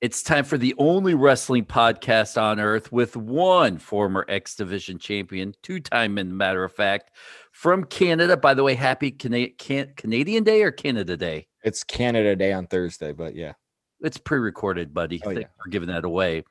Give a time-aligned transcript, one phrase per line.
[0.00, 5.54] It's time for the only wrestling podcast on earth with one former X Division champion,
[5.64, 7.10] two time, in matter of fact,
[7.50, 8.36] from Canada.
[8.36, 11.48] By the way, happy Cana- Can- Canadian Day or Canada Day?
[11.64, 13.54] It's Canada Day on Thursday, but yeah.
[14.00, 15.20] It's pre recorded, buddy.
[15.24, 15.46] Oh, Thank yeah.
[15.60, 16.44] for giving that away.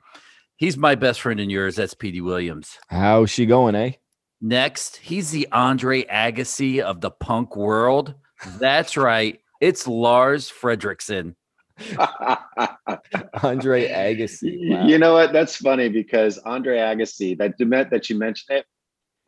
[0.56, 1.76] He's my best friend and yours.
[1.76, 2.78] That's Petey Williams.
[2.88, 3.92] How's she going, eh?
[4.42, 8.14] Next, he's the Andre Agassi of the punk world.
[8.58, 9.40] That's right.
[9.62, 11.34] It's Lars Frederiksen.
[13.42, 14.70] Andre Agassi.
[14.70, 14.86] Wow.
[14.86, 15.32] You know what?
[15.32, 18.66] That's funny because Andre Agassi, that you meant that you mentioned it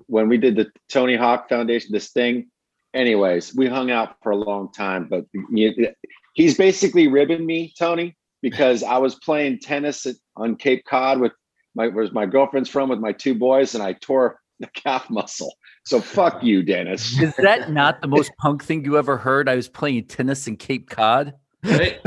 [0.06, 2.48] when we did the Tony Hawk Foundation, this thing.
[2.94, 5.92] Anyways, we hung out for a long time, but you-
[6.34, 11.32] he's basically ribbing me, Tony, because I was playing tennis at, on Cape Cod with
[11.76, 15.54] my where's my girlfriend's from with my two boys, and I tore the calf muscle.
[15.84, 17.18] So fuck you, Dennis.
[17.20, 19.48] Is that not the most punk thing you ever heard?
[19.48, 21.34] I was playing tennis in Cape Cod.
[21.64, 22.00] Right?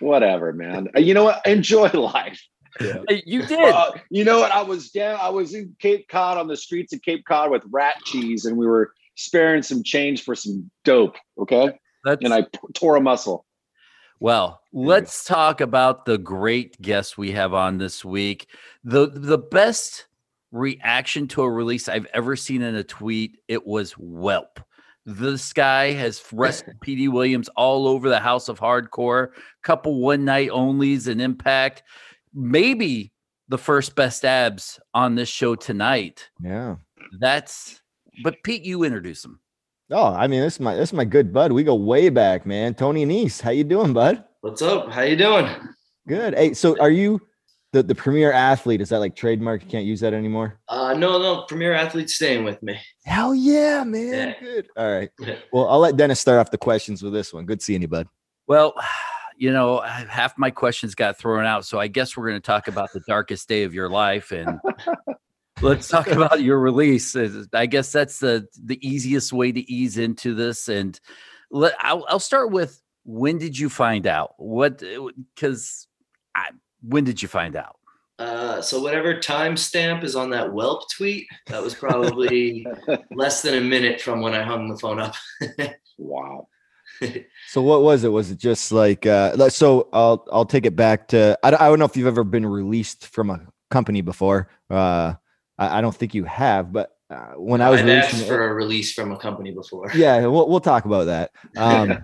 [0.00, 0.88] Whatever, man.
[0.96, 1.40] Uh, You know what?
[1.46, 2.42] Enjoy life.
[2.78, 3.72] Hey, You did.
[3.74, 4.52] Uh, you know what?
[4.52, 5.18] I was down.
[5.20, 8.56] I was in Cape Cod on the streets of Cape Cod with rat cheese, and
[8.56, 11.16] we were sparing some change for some dope.
[11.38, 11.72] Okay,
[12.04, 13.44] That's, and I p- tore a muscle.
[14.20, 18.46] well, let's talk about the great guest we have on this week.
[18.84, 20.06] The the best
[20.52, 23.38] reaction to a release I've ever seen in a tweet.
[23.48, 24.60] It was Whelp.
[25.06, 29.28] This guy has wrestled Petey Williams all over the House of Hardcore,
[29.62, 31.82] couple one night onlys and Impact.
[32.34, 33.12] Maybe
[33.48, 36.28] the first best abs on this show tonight.
[36.42, 36.76] Yeah.
[37.18, 37.80] That's
[38.22, 39.40] but Pete, you introduce him.
[39.90, 41.52] Oh, I mean, this is my this is my good bud.
[41.52, 42.74] We go way back, man.
[42.74, 43.40] Tony Nese.
[43.40, 44.24] How you doing, bud?
[44.40, 44.90] What's up?
[44.90, 45.48] How you doing?
[46.06, 46.34] Good.
[46.34, 47.20] Hey, so are you
[47.72, 48.80] the, the premier athlete?
[48.80, 49.62] Is that like trademark?
[49.62, 50.58] You can't use that anymore?
[50.68, 52.78] Uh, no, no, Premier Athlete staying with me.
[53.04, 54.28] Hell yeah, man.
[54.28, 54.40] Yeah.
[54.40, 54.68] Good.
[54.76, 55.10] All right.
[55.52, 57.44] Well, I'll let Dennis start off the questions with this one.
[57.44, 58.06] Good seeing you, bud.
[58.46, 58.74] Well,
[59.36, 62.68] you know, half my questions got thrown out, so I guess we're going to talk
[62.68, 64.60] about the darkest day of your life, and
[65.62, 67.16] let's talk about your release.
[67.16, 71.00] Uh, I guess that's the the easiest way to ease into this, and
[71.50, 74.34] let I'll, I'll start with when did you find out?
[74.36, 74.82] What
[75.34, 75.88] because
[76.34, 76.50] I
[76.82, 77.76] when did you find out?
[78.18, 82.66] Uh, so whatever timestamp is on that Whelp tweet, that was probably
[83.10, 85.14] less than a minute from when I hung the phone up.
[85.98, 86.48] Wow.
[87.48, 88.08] So what was it?
[88.08, 91.68] Was it just like uh so I'll I'll take it back to I don't, I
[91.68, 93.40] don't know if you've ever been released from a
[93.70, 94.50] company before.
[94.68, 95.14] Uh
[95.58, 98.92] I, I don't think you have, but uh, when I was asked for a release
[98.92, 99.90] from a company before.
[99.94, 101.32] yeah, we'll we'll talk about that.
[101.56, 101.98] Um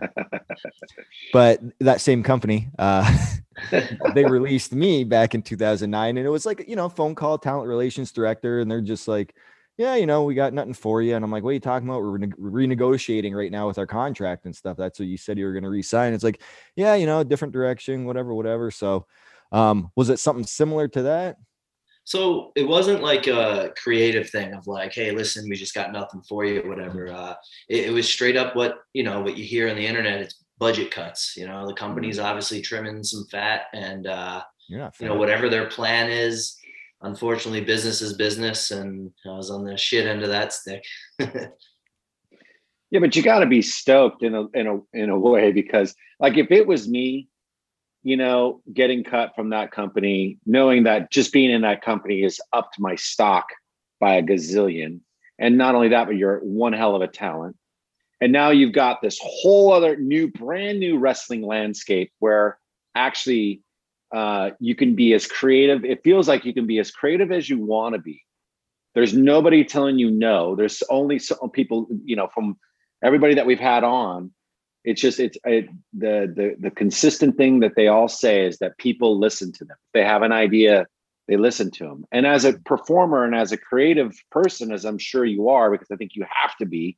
[1.32, 3.26] but that same company uh
[4.14, 7.68] they released me back in 2009 and it was like you know phone call talent
[7.68, 9.34] relations director and they're just like
[9.78, 11.14] yeah you know we got nothing for you.
[11.14, 12.02] And i'm like what are you talking about?
[12.02, 14.76] We're rene- renegotiating right now with our contract and stuff.
[14.76, 16.14] That's what you said you were going to resign.
[16.14, 16.42] It's like
[16.74, 18.72] yeah you know different direction whatever whatever.
[18.72, 19.06] So
[19.52, 21.36] um was it something similar to that
[22.06, 26.22] So it wasn't like a creative thing of like, hey, listen, we just got nothing
[26.22, 27.08] for you, whatever.
[27.08, 27.34] Uh,
[27.68, 30.20] it, it was straight up what you know what you hear on the internet.
[30.20, 31.34] It's budget cuts.
[31.36, 34.40] You know, the company's obviously trimming some fat, and uh,
[35.00, 36.56] you know whatever their plan is.
[37.02, 40.84] Unfortunately, business is business, and I was on the shit end of that stick.
[42.90, 45.94] Yeah, but you got to be stoked in a in a in a way because
[46.20, 47.28] like if it was me,
[48.06, 52.38] you know, getting cut from that company, knowing that just being in that company has
[52.52, 53.48] upped my stock
[53.98, 55.00] by a gazillion,
[55.40, 57.56] and not only that, but you're one hell of a talent,
[58.20, 62.60] and now you've got this whole other new, brand new wrestling landscape where
[62.94, 63.60] actually
[64.14, 65.84] uh, you can be as creative.
[65.84, 68.22] It feels like you can be as creative as you want to be.
[68.94, 70.54] There's nobody telling you no.
[70.54, 72.56] There's only some people, you know, from
[73.02, 74.30] everybody that we've had on
[74.86, 78.78] it's just it's it, the the the consistent thing that they all say is that
[78.78, 80.86] people listen to them they have an idea
[81.28, 84.98] they listen to them and as a performer and as a creative person as i'm
[84.98, 86.96] sure you are because i think you have to be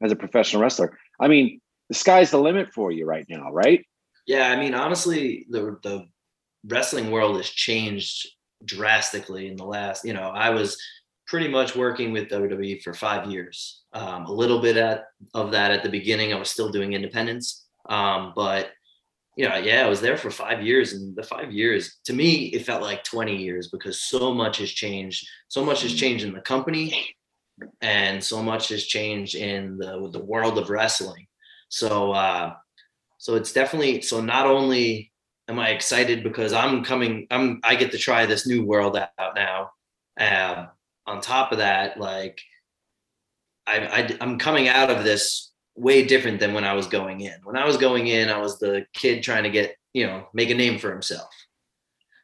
[0.00, 3.84] as a professional wrestler i mean the sky's the limit for you right now right
[4.26, 6.06] Yeah, I mean, honestly, the the
[6.64, 8.28] wrestling world has changed
[8.64, 10.04] drastically in the last.
[10.04, 10.76] You know, I was
[11.30, 13.84] pretty much working with WWE for five years.
[13.92, 16.32] Um, a little bit at, of that at the beginning.
[16.32, 18.70] I was still doing independence, um, but
[19.36, 22.46] you know, yeah, I was there for five years, and the five years to me
[22.46, 25.24] it felt like twenty years because so much has changed.
[25.46, 27.14] So much has changed in the company,
[27.80, 31.26] and so much has changed in the the world of wrestling.
[31.68, 32.12] So.
[32.12, 32.54] Uh,
[33.18, 35.12] so it's definitely so not only
[35.46, 39.34] am I excited because I'm coming, I'm I get to try this new world out
[39.36, 39.70] now.
[40.18, 40.68] Um,
[41.06, 42.40] on top of that, like
[43.66, 47.34] I, I'm coming out of this way different than when I was going in.
[47.44, 50.50] When I was going in, I was the kid trying to get you know make
[50.50, 51.30] a name for himself.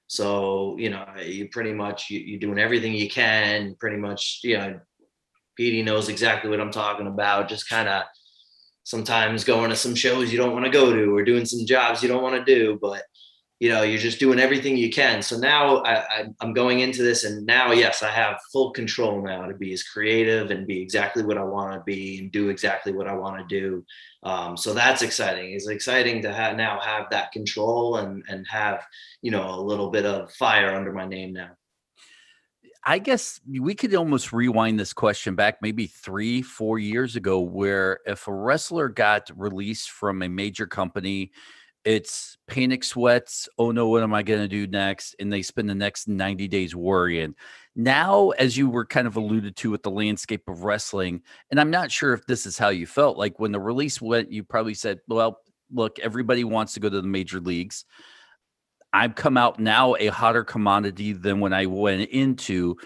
[0.09, 4.57] So, you know, you pretty much you, you're doing everything you can, pretty much, you
[4.57, 4.81] know,
[5.57, 7.49] Petey knows exactly what I'm talking about.
[7.49, 8.05] Just kind of
[8.85, 12.03] sometimes going to some shows you don't want to go to or doing some jobs
[12.03, 13.03] you don't want to do, but
[13.59, 15.23] you know, you're just doing everything you can.
[15.23, 19.47] So now I, am going into this, and now, yes, I have full control now
[19.47, 22.93] to be as creative and be exactly what I want to be and do exactly
[22.93, 23.85] what I want to do.
[24.23, 25.53] Um, so that's exciting.
[25.53, 28.85] It's exciting to have now have that control and and have
[29.23, 31.51] you know a little bit of fire under my name now.
[32.89, 37.99] I guess we could almost rewind this question back maybe three, four years ago, where
[38.07, 41.33] if a wrestler got released from a major company,
[41.87, 43.49] it's panic sweats.
[43.59, 45.15] Oh no, what am I going to do next?
[45.21, 47.37] And they spend the next 90 days worrying.
[47.77, 51.71] Now, as you were kind of alluded to with the landscape of wrestling, and I'm
[51.71, 54.75] not sure if this is how you felt, like when the release went, you probably
[54.75, 55.39] said, well,
[55.73, 57.85] look, everybody wants to go to the major leagues.
[58.93, 62.77] I've come out now a hotter commodity than when I went into.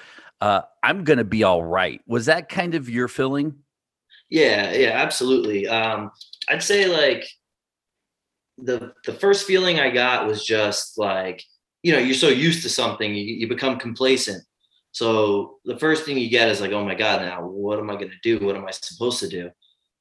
[0.42, 2.02] Uh, I'm going to be all right.
[2.06, 3.54] Was that kind of your feeling?
[4.28, 5.68] Yeah, yeah, absolutely.
[5.68, 6.10] Um,
[6.50, 7.26] I'd say like
[8.62, 11.42] the the first feeling I got was just like
[11.82, 14.42] you know you're so used to something you, you become complacent.
[14.92, 17.94] So the first thing you get is like, oh my god, now what am I
[17.94, 18.44] going to do?
[18.44, 19.50] What am I supposed to do?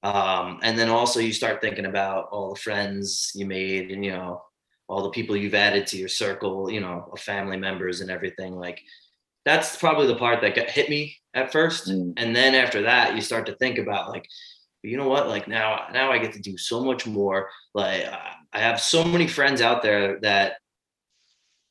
[0.01, 4.11] Um, and then also you start thinking about all the friends you made and you
[4.11, 4.41] know
[4.89, 8.55] all the people you've added to your circle, you know, of family members and everything.
[8.55, 8.81] Like
[9.45, 11.87] that's probably the part that got, hit me at first.
[11.87, 12.13] Mm.
[12.17, 14.27] And then after that, you start to think about like,
[14.83, 15.27] you know what?
[15.27, 17.49] Like now, now I get to do so much more.
[17.73, 18.05] Like
[18.53, 20.57] I have so many friends out there that,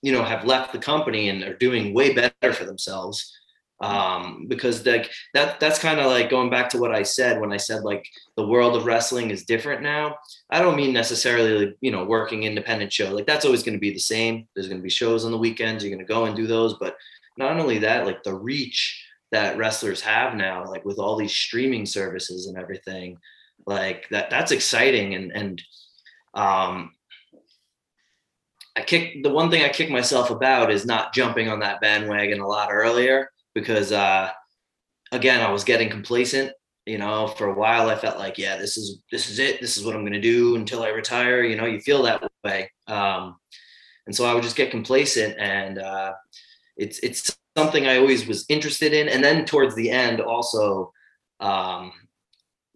[0.02, 3.34] you know, have left the company and are doing way better for themselves.
[3.80, 7.52] Um because like that that's kind of like going back to what i said when
[7.52, 8.04] i said like
[8.36, 10.16] the world of wrestling is different now.
[10.50, 13.80] I don't mean necessarily like, you know working independent show like that's always going to
[13.80, 14.48] be the same.
[14.54, 15.84] There's going to be shows on the weekends.
[15.84, 16.74] You're going to go and do those.
[16.74, 16.96] But
[17.36, 21.84] not only that like the reach that wrestlers have now like with all these streaming
[21.86, 23.16] services and everything
[23.66, 25.62] like that that's exciting and and
[26.34, 26.92] um
[28.76, 32.38] I kick the one thing I kick myself about is not jumping on that bandwagon
[32.40, 34.30] a lot earlier because uh,
[35.12, 36.52] again, I was getting complacent.
[36.86, 39.60] You know, for a while, I felt like, yeah, this is this is it.
[39.60, 41.42] This is what I'm to do until I retire.
[41.42, 43.36] You know, you feel that way, um,
[44.06, 46.14] and so I would just get complacent, and uh,
[46.78, 49.08] it's it's something I always was interested in.
[49.08, 50.92] And then towards the end, also,
[51.40, 51.92] um,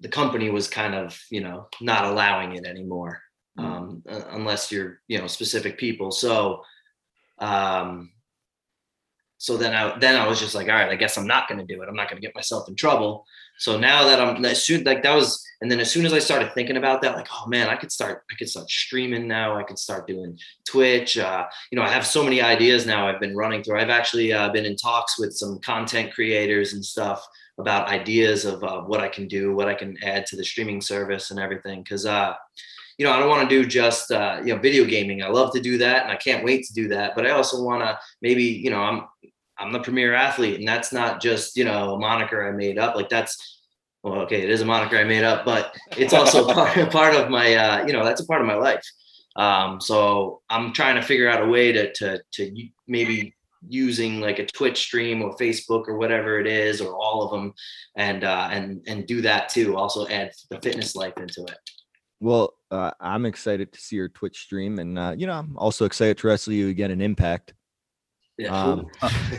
[0.01, 3.21] the company was kind of you know not allowing it anymore,
[3.59, 3.65] mm.
[3.65, 6.11] um, unless you're you know specific people.
[6.11, 6.63] So
[7.39, 8.11] um,
[9.39, 11.59] so then I then I was just like, all right, I guess I'm not going
[11.59, 11.89] to do it.
[11.89, 13.25] I'm not going to get myself in trouble.
[13.59, 16.19] So now that I'm as soon like that was, and then as soon as I
[16.19, 19.57] started thinking about that, like, oh man, I could start, I could start streaming now.
[19.57, 20.37] I could start doing
[20.69, 21.17] Twitch.
[21.17, 23.09] Uh, you know, I have so many ideas now.
[23.09, 23.79] I've been running through.
[23.79, 27.25] I've actually uh, been in talks with some content creators and stuff
[27.59, 30.81] about ideas of uh, what I can do, what I can add to the streaming
[30.81, 31.85] service and everything.
[31.85, 32.35] Because uh,
[32.99, 35.23] you know, I don't want to do just uh, you know video gaming.
[35.23, 37.15] I love to do that, and I can't wait to do that.
[37.15, 39.05] But I also want to maybe you know I'm
[39.59, 42.97] I'm the premier athlete, and that's not just you know a moniker I made up.
[42.97, 43.61] Like that's
[44.03, 47.31] well, okay, it is a moniker I made up, but it's also part, part of
[47.31, 48.85] my uh, you know that's a part of my life.
[49.37, 53.35] Um, so I'm trying to figure out a way to to to maybe
[53.69, 57.55] using like a Twitch stream or Facebook or whatever it is, or all of them,
[57.97, 59.77] and uh, and and do that too.
[59.77, 61.59] Also add the fitness life into it.
[62.21, 65.85] Well, uh, I'm excited to see your Twitch stream, and uh, you know I'm also
[65.85, 67.55] excited to wrestle you again in Impact.
[68.37, 68.87] Yeah, um,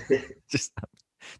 [0.50, 0.72] just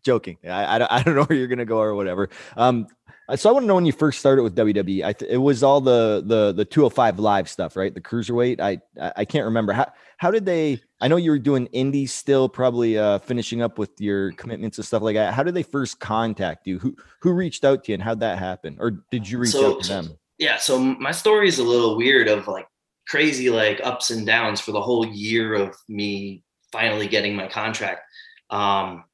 [0.04, 0.38] joking.
[0.44, 2.30] I, I don't, I don't know where you're gonna go or whatever.
[2.58, 2.88] Um,
[3.36, 5.04] so I want to know when you first started with WWE.
[5.04, 7.94] I th- it was all the the the 205 live stuff, right?
[7.94, 8.60] The cruiserweight.
[8.60, 8.82] I
[9.16, 10.82] I can't remember how how did they.
[11.00, 14.86] I know you were doing indies still, probably uh, finishing up with your commitments and
[14.86, 15.34] stuff like that.
[15.34, 16.80] How did they first contact you?
[16.80, 18.78] Who who reached out to you, and how'd that happen?
[18.80, 20.18] Or did you reach so, out to them?
[20.38, 20.58] Yeah.
[20.58, 22.68] So my story is a little weird of like
[23.08, 28.02] crazy like ups and downs for the whole year of me finally getting my contract.
[28.50, 29.06] Um,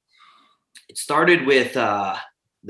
[0.88, 2.16] it started with uh,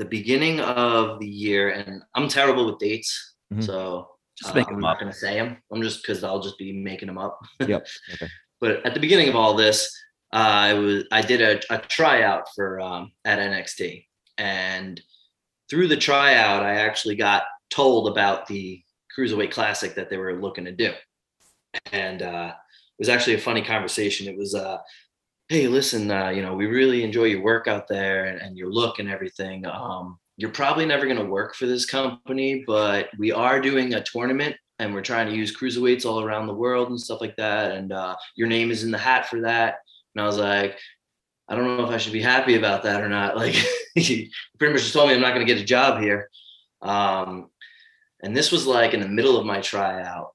[0.00, 3.60] the beginning of the year, and I'm terrible with dates, mm-hmm.
[3.60, 5.58] so just uh, I'm not to say them.
[5.70, 7.38] I'm just because I'll just be making them up.
[7.60, 7.86] yep.
[8.14, 8.26] Okay.
[8.62, 9.94] But at the beginning of all this,
[10.32, 14.06] uh, I was I did a, a tryout for um, at NXT,
[14.38, 14.98] and
[15.68, 18.82] through the tryout, I actually got told about the
[19.16, 20.94] Cruiserweight Classic that they were looking to do,
[21.92, 24.28] and uh, it was actually a funny conversation.
[24.28, 24.78] It was, uh,
[25.50, 28.70] hey, listen, uh, you know, we really enjoy your work out there and, and your
[28.70, 29.66] look and everything.
[29.66, 34.02] Um, you're probably never going to work for this company, but we are doing a
[34.04, 37.72] tournament and we're trying to use cruiserweights all around the world and stuff like that.
[37.72, 39.78] And uh, your name is in the hat for that.
[40.14, 40.78] And I was like,
[41.48, 43.36] I don't know if I should be happy about that or not.
[43.36, 43.56] Like,
[43.96, 46.30] he pretty much just told me I'm not going to get a job here.
[46.80, 47.50] Um,
[48.22, 50.30] and this was like in the middle of my tryout.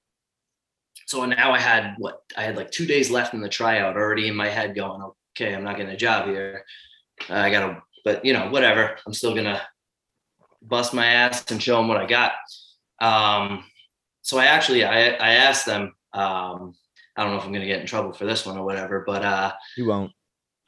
[1.06, 4.28] So now I had what I had like two days left in the tryout already
[4.28, 6.66] in my head going, okay, I'm not getting a job here.
[7.30, 8.98] I gotta, but you know, whatever.
[9.06, 9.62] I'm still gonna
[10.62, 12.34] bust my ass and show them what I got.
[13.00, 13.66] Um,
[14.24, 15.94] so I actually I, I asked them.
[16.14, 16.74] Um,
[17.16, 19.24] I don't know if I'm gonna get in trouble for this one or whatever, but
[19.24, 20.12] uh, You won't.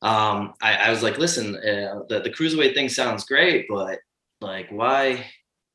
[0.00, 3.98] um, I, I was like, listen, uh, the the cruiserweight thing sounds great, but
[4.40, 5.26] like, why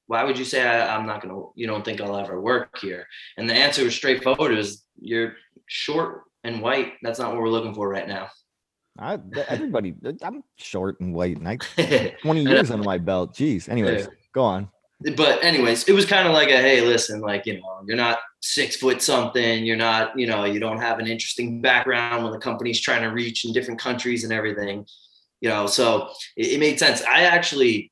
[0.09, 1.39] why would you say I, I'm not gonna?
[1.53, 3.05] You don't think I'll ever work here?
[3.37, 5.33] And the answer was straightforward: is you're
[5.67, 6.93] short and white.
[7.03, 8.27] That's not what we're looking for right now.
[8.97, 11.57] I, everybody, uh, I'm short and white, and I
[12.23, 13.35] 20 years under my belt.
[13.35, 13.69] Jeez.
[13.69, 14.11] Anyways, Yeah.
[14.33, 14.69] go on.
[15.15, 18.17] but anyways, it was kind of like a hey, listen, like you know, you're not
[18.41, 22.39] six foot something, you're not, you know, you don't have an interesting background when the
[22.39, 24.87] company's trying to reach in different countries and everything,
[25.39, 25.67] you know.
[25.67, 27.03] So it, it made sense.
[27.03, 27.91] I actually,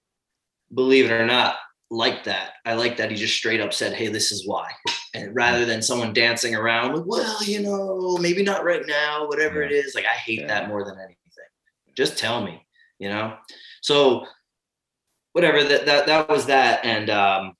[0.74, 1.58] believe it or not,
[1.90, 2.54] like that.
[2.66, 4.70] I like that he just straight up said, "Hey, this is why,"
[5.14, 9.62] and rather than someone dancing around with, "Well, you know, maybe not right now, whatever
[9.64, 10.48] it is." Like I hate Yeah.
[10.48, 11.14] that more than anything.
[11.96, 12.64] Just tell me,
[13.00, 13.38] you know.
[13.82, 14.26] So
[15.34, 17.54] whatever that that that was that and um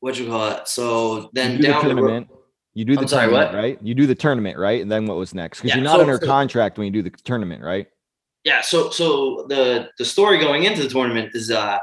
[0.00, 2.28] what you call it so then you do the down the road tournament.
[2.74, 3.58] You do the I'm sorry, tournament, what?
[3.58, 3.78] right?
[3.82, 4.82] You do the tournament, right?
[4.82, 5.60] And then what was next?
[5.60, 7.86] Because Yeah, you're not so- under so- contract when you do the tournament, right?
[8.44, 11.78] yeah so so the the story going into the tournament is uh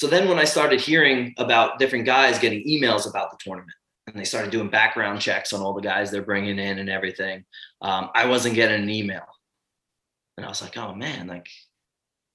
[0.00, 3.76] so then when i started hearing about different guys getting emails about the tournament
[4.06, 7.44] and they started doing background checks on all the guys they're bringing in and everything
[7.82, 9.26] um, i wasn't getting an email
[10.36, 11.48] and i was like oh man like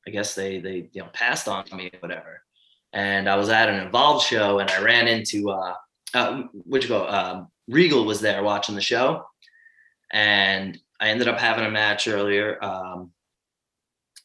[0.08, 2.42] i guess they they you know passed on me or whatever
[2.94, 5.74] and i was at an Evolve show and i ran into uh
[6.14, 9.24] uh where'd go um regal was there watching the show
[10.12, 12.64] and I ended up having a match earlier.
[12.64, 13.12] Um,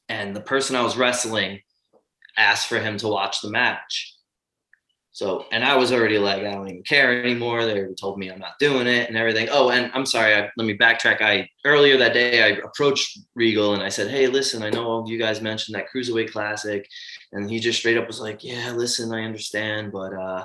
[0.09, 1.61] and the person I was wrestling
[2.41, 4.17] asked for him to watch the match.
[5.13, 7.67] So, and I was already like, I don't even care anymore.
[7.67, 9.49] They told me I'm not doing it and everything.
[9.51, 10.35] Oh, and I'm sorry.
[10.35, 11.21] I, let me backtrack.
[11.21, 15.09] I earlier that day I approached Regal and I said, Hey, listen, I know all
[15.09, 16.89] you guys mentioned that cruiserweight classic,
[17.33, 20.45] and he just straight up was like, Yeah, listen, I understand, but uh,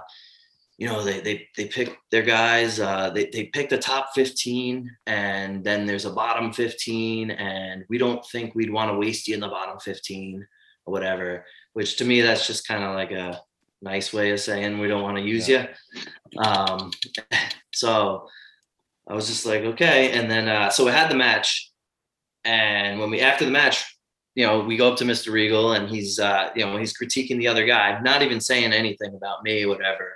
[0.78, 4.92] you know they they they pick their guys uh they, they pick the top 15
[5.08, 9.36] and then there's a bottom 15 and we don't think we'd want to waste you
[9.36, 10.46] in the bottom 15
[10.86, 13.40] or whatever which to me that's just kind of like a
[13.82, 15.64] nice way of saying we don't want to use you
[16.38, 16.92] um
[17.74, 18.28] so
[19.08, 21.72] i was just like okay and then uh so we had the match
[22.44, 23.98] and when we after the match
[24.34, 27.38] you know we go up to mr regal and he's uh you know he's critiquing
[27.38, 30.14] the other guy not even saying anything about me whatever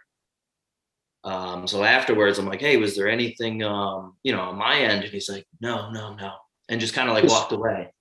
[1.24, 5.04] um, so afterwards, I'm like, hey, was there anything, um, you know, on my end?
[5.04, 6.34] And he's like, no, no, no.
[6.70, 7.92] And just kind of like walked away.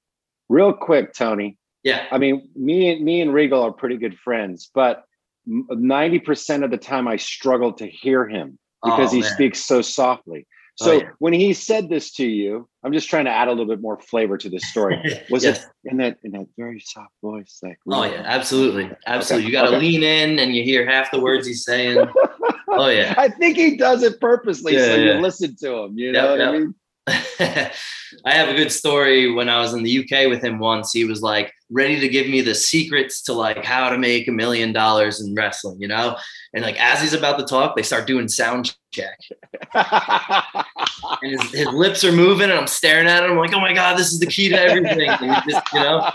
[0.49, 1.58] Real quick, Tony.
[1.83, 2.07] Yeah.
[2.11, 5.05] I mean, me and me and Regal are pretty good friends, but
[5.47, 9.31] ninety percent of the time I struggle to hear him because Oh, he man.
[9.31, 10.47] speaks so softly.
[10.81, 11.09] Oh, So yeah.
[11.19, 13.99] when he said this to you, I'm just trying to add a little bit more
[14.01, 14.97] flavor to this story.
[15.31, 15.65] Was Yes.
[15.85, 17.79] it in that in that very soft voice, like?
[17.91, 18.91] Oh yeah, absolutely.
[19.07, 19.47] Absolutely.
[19.47, 19.79] You gotta okay.
[19.79, 22.07] lean in and you hear half the words he's saying.
[22.71, 23.15] Oh yeah.
[23.17, 25.99] I think he does it purposely so Yeah, you listen to him.
[25.99, 26.75] You Yep, know what I mean?
[28.25, 30.93] I have a good story when I was in the UK with him once.
[30.93, 34.33] He was like ready to give me the secrets to like how to make a
[34.33, 36.17] million dollars in wrestling, you know?
[36.55, 39.19] And like as he's about to talk, they start doing sound check.
[39.75, 43.33] And his, his lips are moving and I'm staring at him.
[43.33, 45.11] I'm like, oh my God, this is the key to everything.
[45.49, 46.11] Just, you know?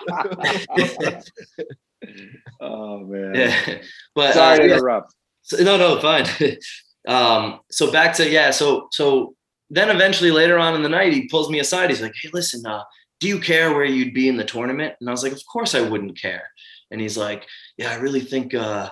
[2.62, 3.36] oh man.
[3.36, 3.82] yeah.
[4.16, 5.14] But Sorry uh, to yeah, interrupt.
[5.44, 6.26] So, no, no, fine.
[7.08, 8.52] um, so back to yeah.
[8.52, 9.36] So so
[9.74, 11.90] then eventually later on in the night, he pulls me aside.
[11.90, 12.84] He's like, "Hey, listen, uh,
[13.20, 15.74] do you care where you'd be in the tournament?" And I was like, "Of course
[15.74, 16.44] I wouldn't care."
[16.92, 18.90] And he's like, "Yeah, I really think uh,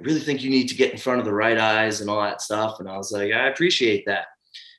[0.00, 2.22] I really think you need to get in front of the right eyes and all
[2.22, 4.26] that stuff." And I was like, "I appreciate that."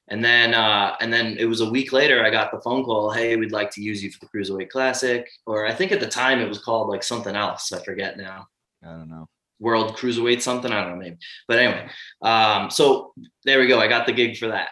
[0.09, 3.11] And then uh, and then it was a week later, I got the phone call,
[3.11, 6.07] "Hey, we'd like to use you for the Cruiserweight Classic," or I think at the
[6.07, 7.71] time it was called like something else.
[7.71, 8.47] I forget now.
[8.83, 9.29] I don't know.
[9.59, 10.71] World Cruiserweight something.
[10.71, 11.17] I don't know maybe.
[11.47, 11.89] But anyway,
[12.21, 13.13] um, so
[13.45, 13.79] there we go.
[13.79, 14.69] I got the gig for that.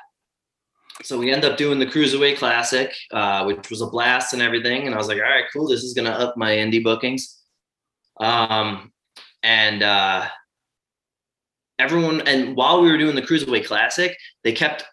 [1.04, 4.86] So we end up doing the Cruiserweight Classic, uh, which was a blast and everything.
[4.86, 5.68] And I was like, all right, cool.
[5.68, 7.38] This is gonna up my indie bookings.
[8.20, 8.92] Um,
[9.44, 10.28] and uh,
[11.80, 14.86] everyone, and while we were doing the Cruiserweight Classic, they kept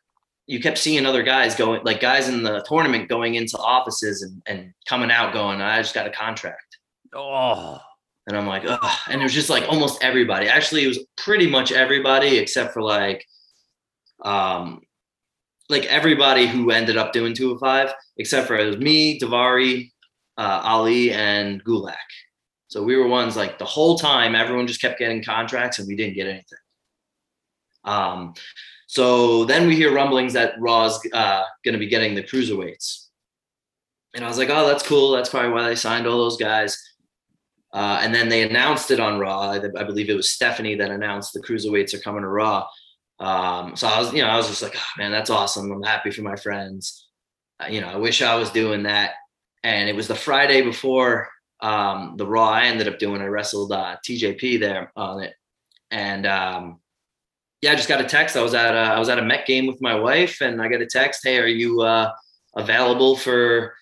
[0.48, 4.42] you kept seeing other guys going, like guys in the tournament going into offices and,
[4.46, 6.78] and coming out going, I just got a contract.
[7.14, 7.78] Oh,
[8.26, 8.98] And I'm like, Ugh.
[9.10, 10.48] and it was just like almost everybody.
[10.48, 13.26] Actually, it was pretty much everybody except for like,
[14.24, 14.80] um,
[15.68, 19.90] like everybody who ended up doing 205, except for it was me, Daivari,
[20.36, 21.94] uh, Ali, and Gulak.
[22.68, 25.96] So we were ones like the whole time, everyone just kept getting contracts and we
[25.96, 26.58] didn't get anything.
[27.84, 28.34] Um,
[28.86, 33.06] so then we hear rumblings that Raw's uh, going to be getting the cruiserweights.
[34.14, 35.12] And I was like, oh, that's cool.
[35.12, 36.76] That's probably why they signed all those guys.
[37.72, 39.50] Uh, and then they announced it on Raw.
[39.50, 42.66] I, I, believe it was Stephanie that announced the cruiserweights are coming to Raw.
[43.20, 45.70] Um, so I was, you know, I was just like, oh, man, that's awesome.
[45.70, 47.08] I'm happy for my friends.
[47.60, 49.14] Uh, you know, I wish I was doing that.
[49.64, 51.28] And it was the Friday before
[51.60, 53.20] um, the Raw I ended up doing.
[53.20, 55.34] I wrestled uh, TJP there on it,
[55.90, 56.80] and um,
[57.60, 58.36] yeah, I just got a text.
[58.36, 60.68] I was at a, I was at a Met game with my wife, and I
[60.68, 61.20] got a text.
[61.24, 62.12] Hey, are you uh,
[62.56, 63.74] available for?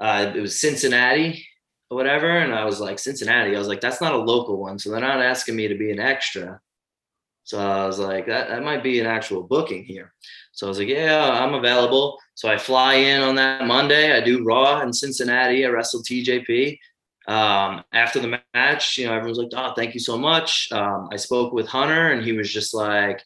[0.00, 1.44] Uh, it was Cincinnati
[1.90, 3.54] or whatever, and I was like Cincinnati.
[3.54, 5.90] I was like, that's not a local one, so they're not asking me to be
[5.90, 6.60] an extra.
[7.48, 10.12] So I was like, that, that might be an actual booking here.
[10.52, 12.18] So I was like, yeah, I'm available.
[12.34, 14.12] So I fly in on that Monday.
[14.12, 15.64] I do Raw in Cincinnati.
[15.64, 16.78] I wrestle TJP.
[17.26, 21.16] Um, after the match, you know, everyone's like, "Oh, thank you so much." Um, I
[21.16, 23.22] spoke with Hunter, and he was just like,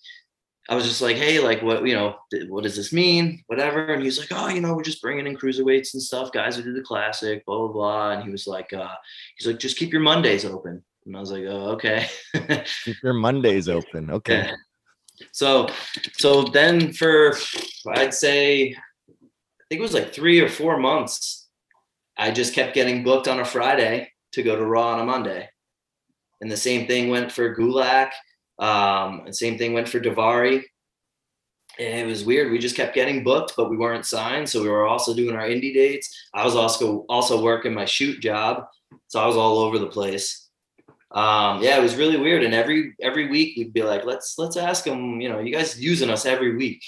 [0.69, 2.17] "I was just like, hey, like, what, you know,
[2.49, 3.43] what does this mean?
[3.49, 6.33] Whatever." And he was like, "Oh, you know, we're just bringing in cruiserweights and stuff,
[6.33, 8.95] guys who do the classic, blah blah blah." And he was like, uh,
[9.37, 12.06] "He's like, just keep your Mondays open." And I was like, "Oh, okay."
[12.85, 14.47] keep your Mondays open, okay.
[14.47, 14.54] Yeah.
[15.32, 15.68] So,
[16.14, 17.37] so then for
[17.88, 21.42] I'd say, I think it was like three or four months
[22.16, 25.49] I just kept getting booked on a Friday to go to Raw on a Monday.
[26.40, 28.11] And the same thing went for Gulak.
[28.59, 30.62] Um, and same thing went for Daivari.
[31.78, 32.52] And it was weird.
[32.52, 34.49] We just kept getting booked, but we weren't signed.
[34.49, 36.14] So we were also doing our indie dates.
[36.35, 38.64] I was also also working my shoot job.
[39.09, 40.50] So I was all over the place.
[41.14, 42.42] Um, yeah, it was really weird.
[42.42, 45.81] And every every week we'd be like, let's let's ask them, you know, you guys
[45.81, 46.83] using us every week.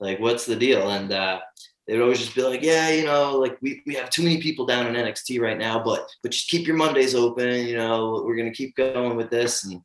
[0.00, 0.90] Like, what's the deal?
[0.90, 1.40] And uh
[1.86, 4.42] they would always just be like, yeah, you know, like we, we have too many
[4.42, 7.66] people down in NXT right now, but but just keep your Mondays open.
[7.66, 9.64] You know, we're gonna keep going with this.
[9.64, 9.80] And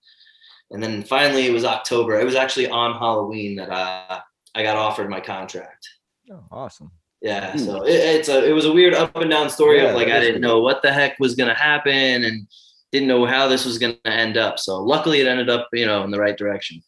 [0.71, 2.19] and then finally it was October.
[2.19, 4.19] It was actually on Halloween that uh,
[4.55, 5.87] I got offered my contract.
[6.31, 6.91] Oh, awesome.
[7.21, 7.57] Yeah, hmm.
[7.57, 10.09] so it, it's a it was a weird up and down story yeah, of like
[10.09, 12.47] I didn't know what the heck was gonna happen and
[12.93, 14.57] didn't know how this was gonna end up.
[14.57, 16.81] So luckily it ended up, you know, in the right direction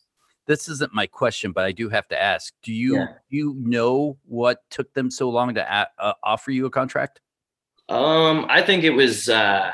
[0.48, 3.08] this isn't my question, but I do have to ask: Do you yeah.
[3.30, 7.20] you know what took them so long to a- uh, offer you a contract?
[7.90, 9.72] Um, I think it was uh,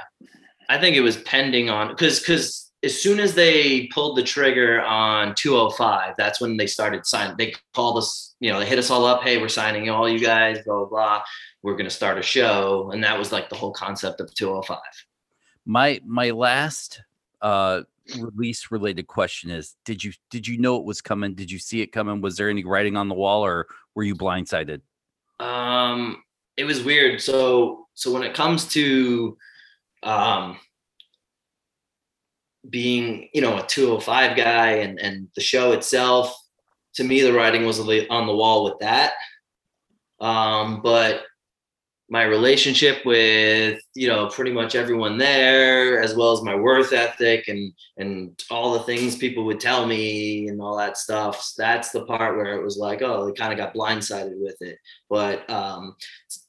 [0.69, 4.81] I think it was pending on because because as soon as they pulled the trigger
[4.81, 7.35] on 205, that's when they started signing.
[7.37, 9.21] They called us, you know, they hit us all up.
[9.21, 10.59] Hey, we're signing all you guys.
[10.65, 10.85] Blah blah.
[10.85, 11.21] blah.
[11.63, 14.79] We're gonna start a show, and that was like the whole concept of 205.
[15.65, 17.01] My my last
[17.41, 17.81] uh
[18.19, 21.33] release related question is did you did you know it was coming?
[21.33, 22.21] Did you see it coming?
[22.21, 24.81] Was there any writing on the wall or were you blindsided?
[25.39, 26.23] Um
[26.57, 27.21] it was weird.
[27.21, 29.37] So so when it comes to
[30.03, 30.57] um
[32.69, 36.35] being you know a 205 guy and and the show itself
[36.95, 39.13] to me the writing was on the wall with that.
[40.19, 41.23] Um but
[42.11, 47.47] my relationship with you know pretty much everyone there as well as my worth ethic
[47.47, 52.03] and and all the things people would tell me and all that stuff that's the
[52.05, 54.77] part where it was like oh they kind of got blindsided with it
[55.09, 55.95] but um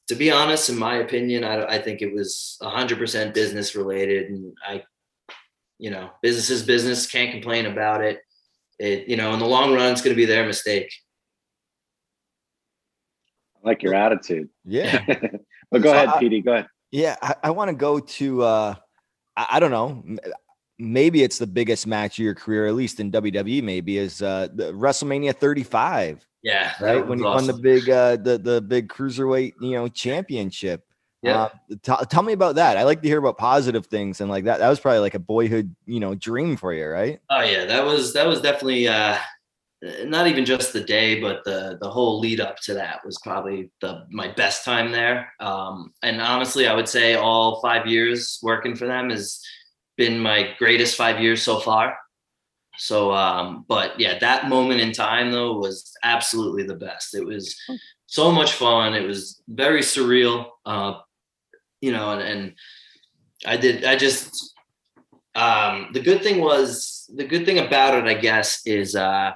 [0.09, 4.53] to be honest in my opinion i, I think it was 100% business related and
[4.67, 4.83] i
[5.79, 8.19] you know business is business can't complain about it
[8.79, 10.91] it you know in the long run it's going to be their mistake
[13.55, 14.49] I like your attitude.
[14.65, 15.05] Yeah.
[15.73, 16.41] But go so ahead, I, Petey.
[16.41, 16.67] Go ahead.
[16.91, 18.43] Yeah, I, I want to go to.
[18.43, 18.75] uh
[19.35, 20.03] I, I, don't know.
[20.77, 23.63] Maybe it's the biggest match of your career, at least in WWE.
[23.63, 26.25] Maybe is uh the WrestleMania 35.
[26.43, 27.47] Yeah, right when you awesome.
[27.47, 30.85] won the big uh the the big cruiserweight you know championship.
[31.23, 31.43] Yeah.
[31.43, 31.49] Uh,
[31.81, 32.77] t- tell me about that.
[32.77, 34.59] I like to hear about positive things and like that.
[34.59, 37.19] That was probably like a boyhood, you know, dream for you, right?
[37.29, 39.17] Oh yeah, that was that was definitely uh
[40.05, 43.71] not even just the day, but the the whole lead up to that was probably
[43.81, 45.33] the my best time there.
[45.39, 49.41] Um, and honestly, I would say all five years working for them has
[49.97, 51.97] been my greatest five years so far.
[52.77, 57.13] So, um, but yeah, that moment in time though was absolutely the best.
[57.13, 57.55] It was
[58.05, 58.95] so much fun.
[58.95, 60.47] It was very surreal.
[60.65, 60.99] Uh,
[61.81, 62.53] you know, and, and
[63.45, 63.83] I did.
[63.83, 64.53] I just
[65.35, 69.31] um, the good thing was the good thing about it, I guess, is uh,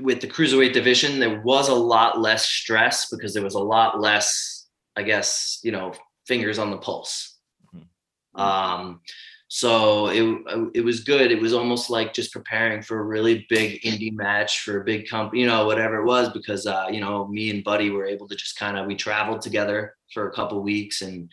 [0.00, 4.00] with the cruiserweight division, there was a lot less stress because there was a lot
[4.00, 4.66] less,
[4.96, 5.92] I guess, you know,
[6.26, 7.38] fingers on the pulse.
[7.74, 8.40] Mm-hmm.
[8.40, 9.00] Um,
[9.48, 11.30] so it it was good.
[11.30, 15.08] It was almost like just preparing for a really big indie match for a big
[15.08, 18.26] company, you know, whatever it was, because uh, you know, me and Buddy were able
[18.28, 21.30] to just kind of we traveled together for a couple weeks and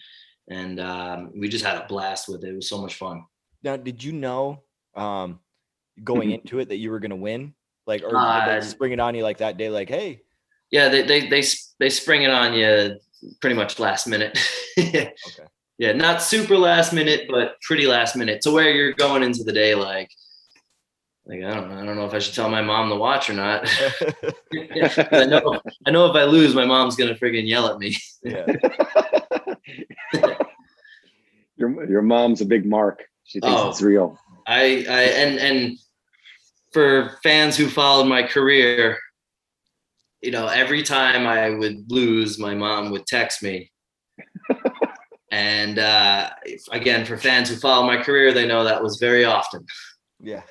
[0.50, 2.50] and um, we just had a blast with it.
[2.50, 3.24] It was so much fun.
[3.64, 4.64] Now, did you know
[4.96, 5.40] um,
[6.04, 6.42] going Mhm.
[6.42, 7.54] into it that you were going to win?
[7.88, 9.70] Like, or did Uh, they spring it on you like that day?
[9.70, 10.22] Like, hey,
[10.72, 11.44] Yeah, they they they
[11.80, 12.98] they spring it on you
[13.42, 14.38] pretty much last minute.
[14.80, 15.14] okay,
[15.78, 18.42] yeah, not super last minute, but pretty last minute.
[18.42, 20.10] To where you're going into the day like,
[21.26, 23.30] like I don't know, I don't know if I should tell my mom to watch
[23.30, 23.68] or not.
[25.12, 27.96] I know I know if I lose, my mom's gonna friggin' yell at me.
[28.24, 28.46] yeah,
[31.58, 33.04] your your mom's a big mark.
[33.24, 33.70] She thinks Oh.
[33.70, 34.18] it's real.
[34.48, 35.78] I I and and
[36.72, 38.98] for fans who followed my career,
[40.22, 43.72] you know, every time I would lose, my mom would text me.
[45.32, 46.30] and uh,
[46.72, 49.66] again, for fans who follow my career, they know that was very often.
[50.20, 50.44] yeah.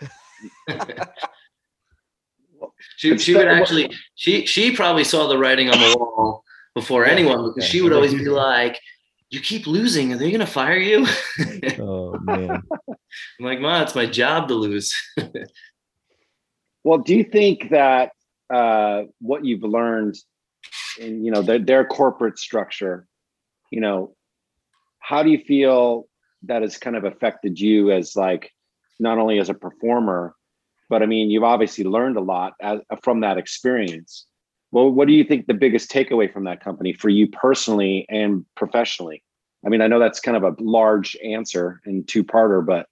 [2.96, 7.52] She she would actually she she probably saw the writing on the wall before anyone
[7.54, 8.78] because she would always be like,
[9.30, 11.06] "You keep losing, are they gonna fire you?"
[11.78, 12.62] Oh man.
[12.88, 14.94] I'm like, "Ma, it's my job to lose."
[16.84, 18.12] Well, do you think that
[18.52, 20.16] uh, what you've learned
[20.98, 23.06] in you know their, their corporate structure,
[23.70, 24.14] you know,
[24.98, 26.08] how do you feel
[26.44, 28.50] that has kind of affected you as like
[28.98, 30.34] not only as a performer,
[30.88, 34.26] but I mean you've obviously learned a lot as, from that experience.
[34.72, 38.46] Well, what do you think the biggest takeaway from that company for you personally and
[38.56, 39.22] professionally?
[39.66, 42.86] I mean, I know that's kind of a large answer and two-parter, but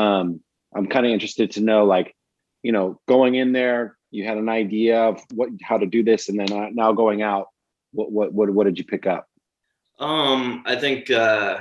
[0.00, 0.40] um,
[0.74, 2.14] I'm kind of interested to know like
[2.64, 6.28] you know, going in there, you had an idea of what how to do this,
[6.28, 7.48] and then uh, now going out,
[7.92, 9.28] what what what what did you pick up?
[10.00, 11.58] Um, I think uh,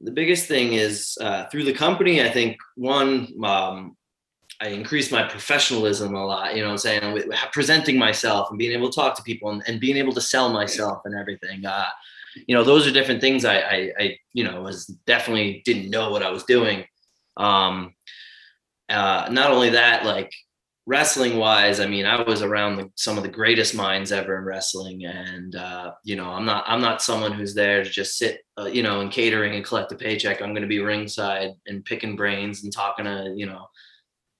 [0.00, 2.22] the biggest thing is uh, through the company.
[2.22, 3.96] I think one, um,
[4.62, 6.56] I increased my professionalism a lot.
[6.56, 9.62] You know, what I'm saying presenting myself and being able to talk to people and,
[9.66, 11.66] and being able to sell myself and everything.
[11.66, 11.84] Uh,
[12.46, 13.44] you know, those are different things.
[13.44, 16.84] I, I, I, you know, was definitely didn't know what I was doing.
[17.36, 17.94] Um,
[18.88, 20.32] uh, not only that, like
[20.86, 24.44] wrestling wise, I mean, I was around the, some of the greatest minds ever in
[24.44, 28.40] wrestling, and uh, you know, I'm not I'm not someone who's there to just sit,
[28.58, 30.40] uh, you know, and catering and collect a paycheck.
[30.40, 33.66] I'm going to be ringside and picking brains and talking to you know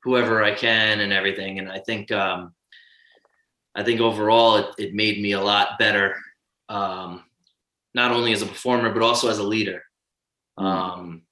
[0.02, 1.58] whoever I can and everything.
[1.58, 2.54] And I think um,
[3.74, 6.16] I think overall it, it made me a lot better,
[6.68, 7.24] um,
[7.94, 9.82] not only as a performer but also as a leader.
[10.56, 11.22] Um,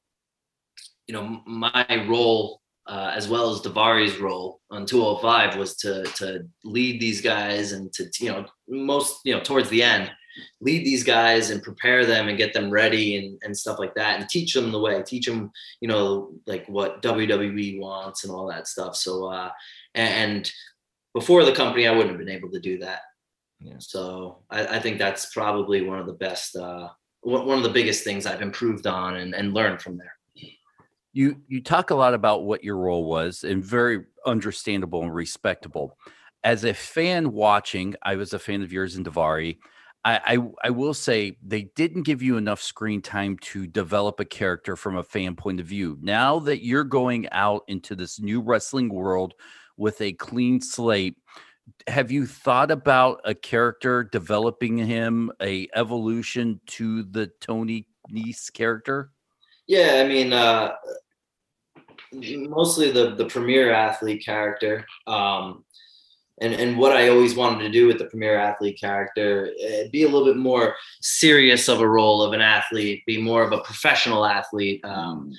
[1.06, 6.46] you know, my role uh, as well as Daivari's role on 205 was to to
[6.64, 10.10] lead these guys and to you know most you know towards the end
[10.60, 14.18] lead these guys and prepare them and get them ready and, and stuff like that
[14.18, 18.48] and teach them the way teach them you know like what WWE wants and all
[18.48, 18.96] that stuff.
[18.96, 19.50] So uh
[19.94, 20.50] and
[21.14, 23.00] before the company I wouldn't have been able to do that.
[23.60, 23.76] Yeah.
[23.78, 26.88] so I, I think that's probably one of the best uh
[27.22, 30.16] one one of the biggest things I've improved on and, and learned from there
[31.14, 35.96] You you talk a lot about what your role was and very understandable and respectable.
[36.42, 39.58] As a fan watching, I was a fan of yours and Daivari.
[40.04, 44.24] I, I I will say they didn't give you enough screen time to develop a
[44.24, 45.96] character from a fan point of view.
[46.02, 49.34] Now that you're going out into this new wrestling world
[49.76, 51.16] with a clean slate,
[51.86, 59.10] have you thought about a character developing him a evolution to the Tony Nese character?
[59.66, 60.74] Yeah, I mean, uh,
[62.48, 64.86] mostly the the premier athlete character.
[65.06, 65.64] Um,
[66.40, 70.02] and and what I always wanted to do with the premier athlete character, uh, be
[70.02, 73.60] a little bit more serious of a role of an athlete, be more of a
[73.60, 74.84] professional athlete.
[74.84, 75.32] Um,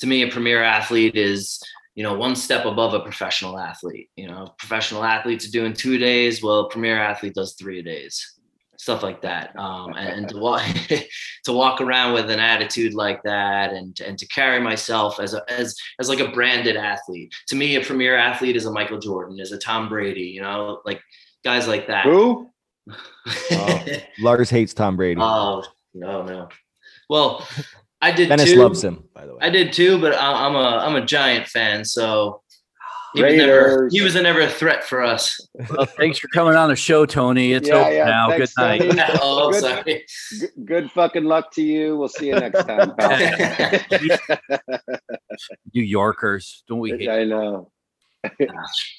[0.00, 1.62] to me, a premier athlete is
[1.94, 4.10] you know one step above a professional athlete.
[4.16, 8.38] You know, professional athletes are doing two days, well, premier athlete does three days
[8.82, 10.60] stuff like that um, and, and to walk
[11.44, 15.42] to walk around with an attitude like that and and to carry myself as a
[15.48, 19.38] as as like a branded athlete to me a premier athlete is a michael jordan
[19.38, 21.00] is a tom brady you know like
[21.44, 22.50] guys like that Who?
[23.52, 23.84] Oh.
[24.18, 25.20] Lars hates Tom Brady.
[25.22, 25.62] oh
[25.94, 26.48] no no
[27.08, 27.46] well
[28.00, 28.56] i did Dennis too.
[28.60, 29.38] loves him, by the way.
[29.42, 32.42] i did too but i'm a i'm a giant fan so
[33.14, 35.38] he was never he was never a threat for us
[35.70, 37.52] Well, thanks for coming on the show, Tony.
[37.52, 38.28] It's Yeah, over yeah, now.
[38.30, 38.80] thanks, Good night.
[38.80, 39.02] Tony.
[39.22, 39.60] oh Good.
[39.60, 41.96] sorry G- good fucking luck to you.
[41.96, 42.92] We'll see you next time.
[45.74, 47.08] New Yorkers, don't we hate?
[47.08, 47.70] I know.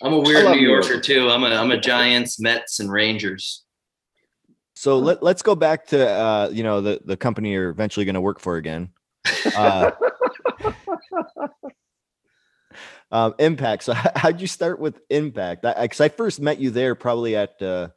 [0.01, 1.03] I'm a weird New New Yorker York.
[1.03, 1.29] too.
[1.29, 3.63] I'm a I'm a Giants, Mets, and Rangers.
[4.75, 8.15] So let, let's go back to uh, you know the the company you're eventually going
[8.15, 8.89] to work for again.
[9.55, 9.91] Uh,
[13.11, 13.83] um, Impact.
[13.83, 15.61] So how'd you start with Impact?
[15.61, 17.89] Because I, I, first met you there probably at uh,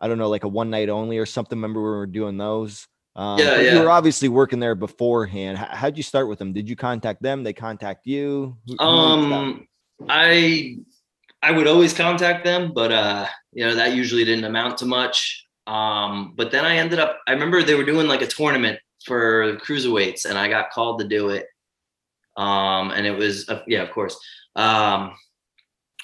[0.00, 1.56] I don't know, like a one night only or something.
[1.56, 2.86] Remember when we were doing those.
[3.16, 3.74] Um, yeah, yeah.
[3.74, 5.56] You were obviously working there beforehand.
[5.56, 6.52] How, how'd you start with them?
[6.52, 7.44] Did you contact them?
[7.44, 8.56] They contact you?
[8.66, 9.68] Who, um,
[10.08, 10.78] I
[11.42, 15.46] I would always contact them, but uh, you know that usually didn't amount to much.
[15.66, 17.20] Um, but then I ended up.
[17.26, 21.06] I remember they were doing like a tournament for cruiserweights, and I got called to
[21.06, 21.46] do it.
[22.36, 24.18] Um, and it was uh, yeah, of course.
[24.56, 25.14] Um,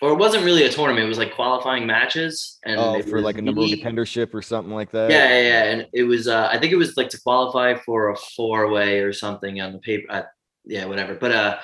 [0.03, 1.05] or it wasn't really a tournament.
[1.05, 4.73] It was like qualifying matches, and oh, for like a number of contendership or something
[4.73, 5.11] like that.
[5.11, 5.65] Yeah, yeah, yeah.
[5.65, 6.27] and it was.
[6.27, 9.73] Uh, I think it was like to qualify for a four way or something on
[9.73, 10.07] the paper.
[10.11, 10.23] Uh,
[10.65, 11.15] yeah, whatever.
[11.15, 11.59] But uh,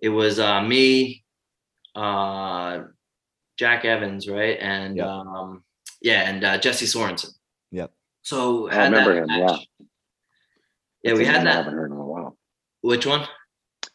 [0.00, 1.24] it was uh, me,
[1.94, 2.84] uh,
[3.58, 5.06] Jack Evans, right, and yep.
[5.06, 5.62] um,
[6.00, 7.34] yeah, and uh, Jesse Sorensen.
[7.72, 7.92] Yep.
[8.22, 9.26] So I remember him.
[9.26, 9.40] Match.
[9.50, 9.86] Yeah.
[11.02, 11.48] Yeah, we had that.
[11.48, 12.38] I haven't heard in a while.
[12.80, 13.26] Which one?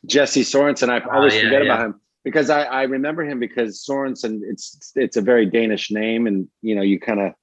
[0.05, 0.89] Jesse Sorensen.
[0.89, 1.73] I always oh, yeah, forget yeah.
[1.73, 4.41] about him because I, I remember him because Sorensen.
[4.43, 7.33] It's it's a very Danish name, and you know you kind of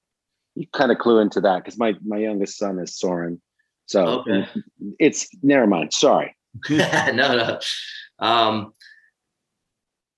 [0.55, 3.41] you kind of clue into that because my my youngest son is Soren.
[3.87, 4.49] So okay.
[4.99, 5.93] it's never mind.
[5.93, 6.37] Sorry.
[6.71, 7.59] no, no.
[8.19, 8.73] Um,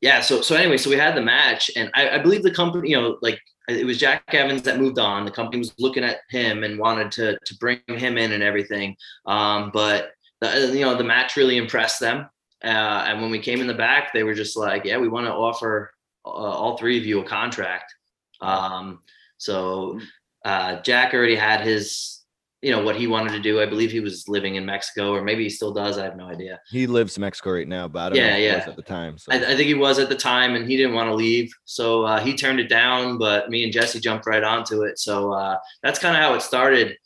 [0.00, 0.20] yeah.
[0.20, 3.00] So so anyway, so we had the match, and I, I believe the company, you
[3.00, 5.24] know, like it was Jack Evans that moved on.
[5.24, 8.96] The company was looking at him and wanted to to bring him in and everything.
[9.26, 12.28] Um, but the, you know the match really impressed them.
[12.64, 15.26] Uh, and when we came in the back, they were just like, "Yeah, we want
[15.26, 15.92] to offer
[16.24, 17.94] uh, all three of you a contract."
[18.40, 19.00] Um,
[19.38, 20.00] so
[20.44, 22.16] uh, Jack already had his
[22.62, 23.60] you know what he wanted to do.
[23.60, 25.98] I believe he was living in Mexico, or maybe he still does.
[25.98, 26.58] I have no idea.
[26.68, 28.64] He lives in Mexico right now, but I don't yeah, know yeah.
[28.66, 29.18] at the time.
[29.18, 29.32] So.
[29.32, 32.04] I, I, think he was at the time, and he didn't want to leave, so
[32.04, 33.18] uh, he turned it down.
[33.18, 34.98] But me and Jesse jumped right onto it.
[34.98, 36.96] So uh, that's kind of how it started.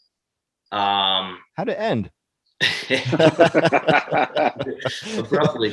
[0.73, 2.11] Um, How'd it end?
[5.19, 5.71] Abruptly.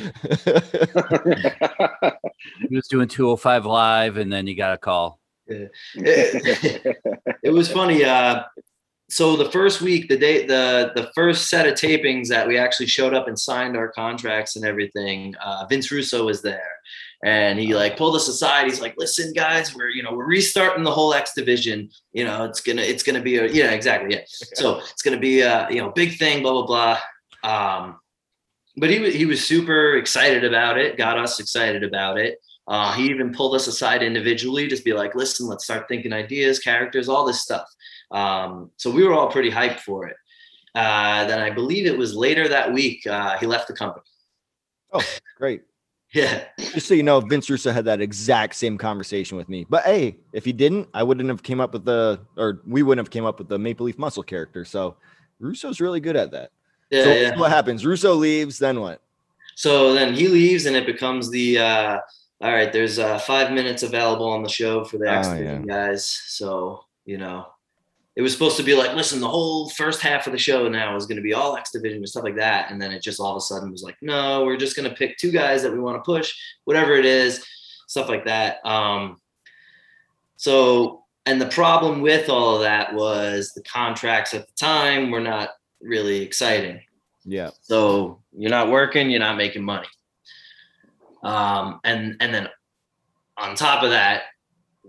[2.68, 5.20] he was doing 205 live, and then you got a call.
[5.46, 5.70] It,
[7.42, 8.04] it, was funny.
[8.04, 8.44] Uh,
[9.10, 12.86] so the first week, the day, the the first set of tapings that we actually
[12.86, 16.70] showed up and signed our contracts and everything, uh, Vince Russo was there,
[17.24, 18.66] and he like pulled us aside.
[18.66, 21.90] He's like, "Listen, guys, we're you know we're restarting the whole X division.
[22.12, 24.22] You know, it's gonna it's gonna be a yeah exactly yeah.
[24.54, 26.98] So it's gonna be a you know big thing, blah blah blah."
[27.44, 27.98] Um,
[28.76, 30.96] but he was he was super excited about it.
[30.96, 32.38] Got us excited about it.
[32.68, 36.60] Uh, he even pulled us aside individually, just be like, "Listen, let's start thinking ideas,
[36.60, 37.66] characters, all this stuff."
[38.10, 40.16] Um, so we were all pretty hyped for it.
[40.74, 44.04] Uh, then I believe it was later that week uh, he left the company.
[44.92, 45.02] Oh,
[45.36, 45.62] great.
[46.12, 46.44] Yeah.
[46.58, 49.66] Just so you know, Vince Russo had that exact same conversation with me.
[49.68, 53.04] But hey, if he didn't, I wouldn't have came up with the, or we wouldn't
[53.04, 54.64] have came up with the Maple Leaf Muscle character.
[54.64, 54.96] So
[55.40, 56.50] Russo's really good at that.
[56.90, 57.38] Yeah, so yeah.
[57.38, 57.84] what happens?
[57.84, 59.02] Russo leaves, then what?
[59.54, 61.98] So then he leaves, and it becomes the uh,
[62.40, 62.72] all right.
[62.72, 65.58] There's uh, five minutes available on the show for the X oh, yeah.
[65.58, 66.06] guys.
[66.06, 67.46] So you know,
[68.18, 70.96] it was supposed to be like, listen, the whole first half of the show now
[70.96, 72.68] is going to be all X Division and stuff like that.
[72.68, 74.96] And then it just all of a sudden was like, no, we're just going to
[74.96, 77.46] pick two guys that we want to push, whatever it is,
[77.86, 78.58] stuff like that.
[78.66, 79.18] Um,
[80.34, 85.20] so, and the problem with all of that was the contracts at the time were
[85.20, 85.50] not
[85.80, 86.80] really exciting.
[87.24, 87.50] Yeah.
[87.62, 89.86] So you're not working, you're not making money.
[91.22, 92.48] Um, and and then
[93.36, 94.22] on top of that,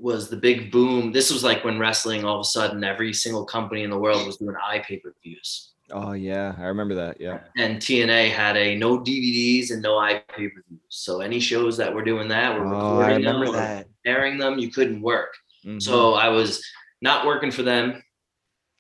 [0.02, 1.12] was the big boom.
[1.12, 4.26] This was like when wrestling all of a sudden every single company in the world
[4.26, 5.72] was doing eye pay per views.
[5.92, 7.20] Oh yeah, I remember that.
[7.20, 7.40] Yeah.
[7.58, 10.82] And TNA had a no DVDs and no eye pay per views.
[10.90, 13.88] So any shows that were doing that were oh, recording them, that.
[14.06, 14.60] airing them.
[14.60, 15.34] You couldn't work.
[15.66, 15.80] Mm-hmm.
[15.80, 16.64] So I was
[17.02, 18.04] not working for them,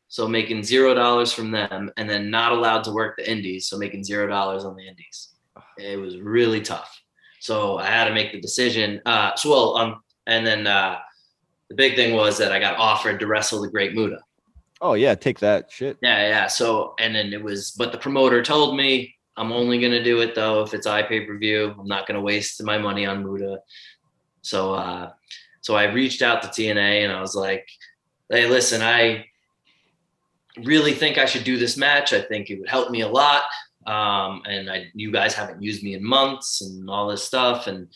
[0.08, 3.78] so making zero dollars from them, and then not allowed to work the indies, so
[3.78, 5.30] making zero dollars on the indies.
[5.78, 6.96] It was really tough.
[7.40, 9.02] So I had to make the decision.
[9.06, 11.00] Uh, so well, um, and then uh,
[11.70, 14.20] the big thing was that I got offered to wrestle the Great Muta.
[14.82, 15.98] Oh yeah, take that shit.
[16.02, 16.48] Yeah, yeah.
[16.48, 20.36] So and then it was, but the promoter told me I'm only gonna do it
[20.36, 21.76] though if it's eye pay per view.
[21.78, 23.60] I'm not gonna waste my money on Muta.
[24.42, 25.12] So uh,
[25.62, 27.68] so I reached out to TNA and I was like,
[28.30, 29.26] hey, listen, I
[30.64, 32.14] really think I should do this match.
[32.14, 33.44] I think it would help me a lot.
[33.86, 37.68] Um, and I, you guys haven't used me in months and all this stuff.
[37.68, 37.88] And,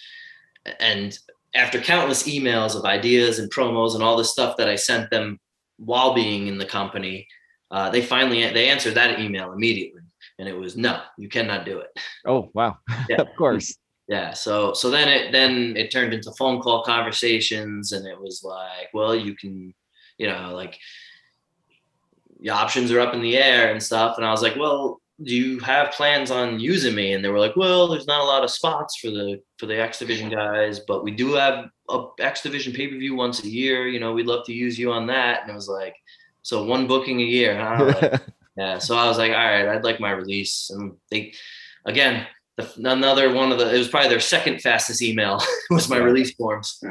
[0.79, 1.17] and
[1.55, 5.39] after countless emails of ideas and promos and all the stuff that I sent them
[5.77, 7.27] while being in the company,
[7.71, 10.01] uh, they finally they answered that email immediately,
[10.39, 11.89] and it was no, you cannot do it.
[12.25, 12.77] Oh wow!
[13.09, 13.75] Yeah, of course.
[14.07, 14.33] Yeah.
[14.33, 18.89] So so then it then it turned into phone call conversations, and it was like,
[18.93, 19.73] well, you can,
[20.17, 20.79] you know, like
[22.39, 24.17] the options are up in the air and stuff.
[24.17, 27.13] And I was like, well, do you have plans on using me?
[27.13, 29.79] And they were like, well, there's not a lot of spots for the for the
[29.81, 33.49] X Division guys, but we do have a X Division pay per view once a
[33.49, 33.87] year.
[33.87, 35.41] You know, we'd love to use you on that.
[35.41, 35.95] And it was like,
[36.41, 37.93] so one booking a year, huh?
[38.01, 38.21] Like,
[38.57, 38.77] yeah.
[38.79, 40.69] So I was like, all right, I'd like my release.
[40.69, 41.33] And they,
[41.85, 45.97] again, the, another one of the, it was probably their second fastest email was my
[45.97, 46.81] release forms.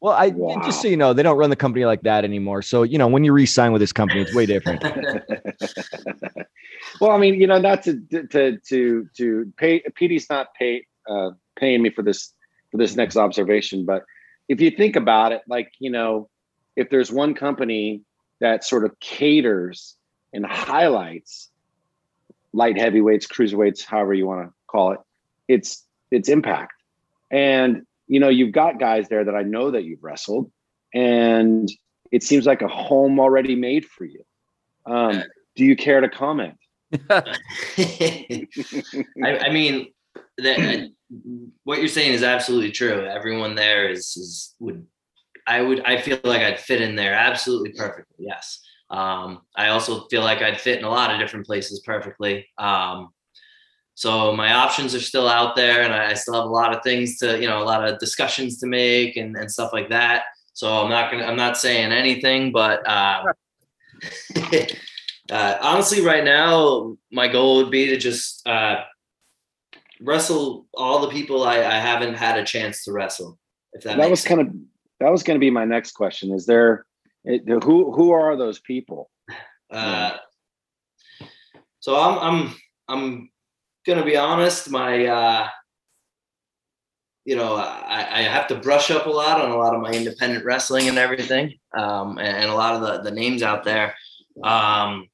[0.00, 0.60] well, I Wow.
[0.64, 2.62] just so you know, they don't run the company like that anymore.
[2.62, 4.82] So you know, when you re-sign with this company, it's way different.
[7.00, 9.82] well, I mean, you know, not to to to to pay.
[9.94, 12.32] Petey's not pay uh, paying me for this
[12.70, 14.04] for this next observation, but
[14.48, 16.28] if you think about it, like you know,
[16.76, 18.02] if there's one company
[18.40, 19.96] that sort of caters
[20.32, 21.50] and highlights
[22.52, 25.00] light heavyweights, cruiserweights, however you want to call it,
[25.46, 26.74] it's it's Impact,
[27.30, 30.50] and you know, you've got guys there that I know that you've wrestled,
[30.94, 31.70] and
[32.10, 34.24] it seems like a home already made for you.
[34.86, 35.22] Um,
[35.54, 36.56] do you care to comment?
[37.78, 38.46] I,
[39.22, 39.88] I mean,
[40.38, 40.90] that
[41.64, 43.06] what you're saying is absolutely true.
[43.06, 44.86] Everyone there is is would
[45.46, 48.26] I would I feel like I'd fit in there absolutely perfectly.
[48.26, 48.60] Yes.
[48.90, 52.46] Um, I also feel like I'd fit in a lot of different places perfectly.
[52.56, 53.10] Um,
[53.94, 56.82] so my options are still out there, and I, I still have a lot of
[56.82, 60.24] things to you know a lot of discussions to make and and stuff like that.
[60.54, 62.88] So I'm not gonna I'm not saying anything, but.
[62.88, 63.26] Um,
[65.30, 68.82] Uh, honestly, right now, my goal would be to just uh,
[70.00, 73.38] wrestle all the people I, I haven't had a chance to wrestle.
[73.72, 74.28] If that, that was sense.
[74.28, 74.54] kind of
[75.00, 76.32] that was going to be my next question.
[76.32, 76.86] Is there
[77.24, 79.10] it, who who are those people?
[79.70, 80.16] Uh,
[81.80, 82.54] so I'm I'm
[82.88, 83.30] I'm
[83.86, 84.70] gonna be honest.
[84.70, 85.48] My uh,
[87.26, 89.90] you know I, I have to brush up a lot on a lot of my
[89.90, 93.94] independent wrestling and everything, um, and, and a lot of the the names out there.
[94.42, 95.08] Um,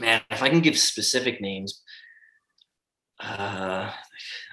[0.00, 1.82] man, if I can give specific names,
[3.20, 3.90] uh,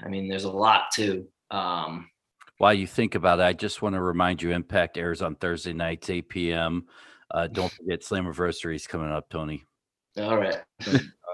[0.03, 1.27] I mean, there's a lot too.
[1.51, 2.09] Um,
[2.57, 5.73] While you think about it, I just want to remind you Impact airs on Thursday
[5.73, 6.85] nights, 8 p.m.
[7.31, 9.63] Uh, don't forget Slammiversary is coming up, Tony.
[10.17, 10.61] all right.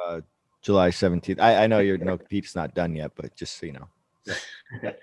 [0.08, 0.22] uh,
[0.62, 1.40] July 17th.
[1.40, 3.88] I, I know your no compete's not done yet, but just so you know.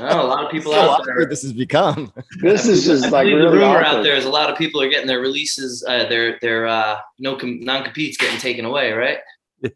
[0.00, 1.26] Oh, a lot of people So out there.
[1.26, 2.12] this has become.
[2.40, 3.84] This is just like believe the rumor awkward.
[3.86, 6.98] out there is a lot of people are getting their releases, uh, their their uh,
[7.18, 9.18] no com- non competes getting taken away, right?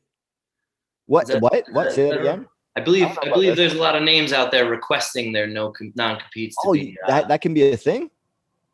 [1.07, 1.25] What?
[1.25, 1.65] Is that- what?
[1.73, 1.93] What?
[1.93, 2.47] Say I that again?
[2.77, 5.71] I believe I I believe there's a lot of names out there requesting their no
[5.71, 6.57] com- non competes.
[6.65, 8.11] Oh, be, uh, that that can be a thing.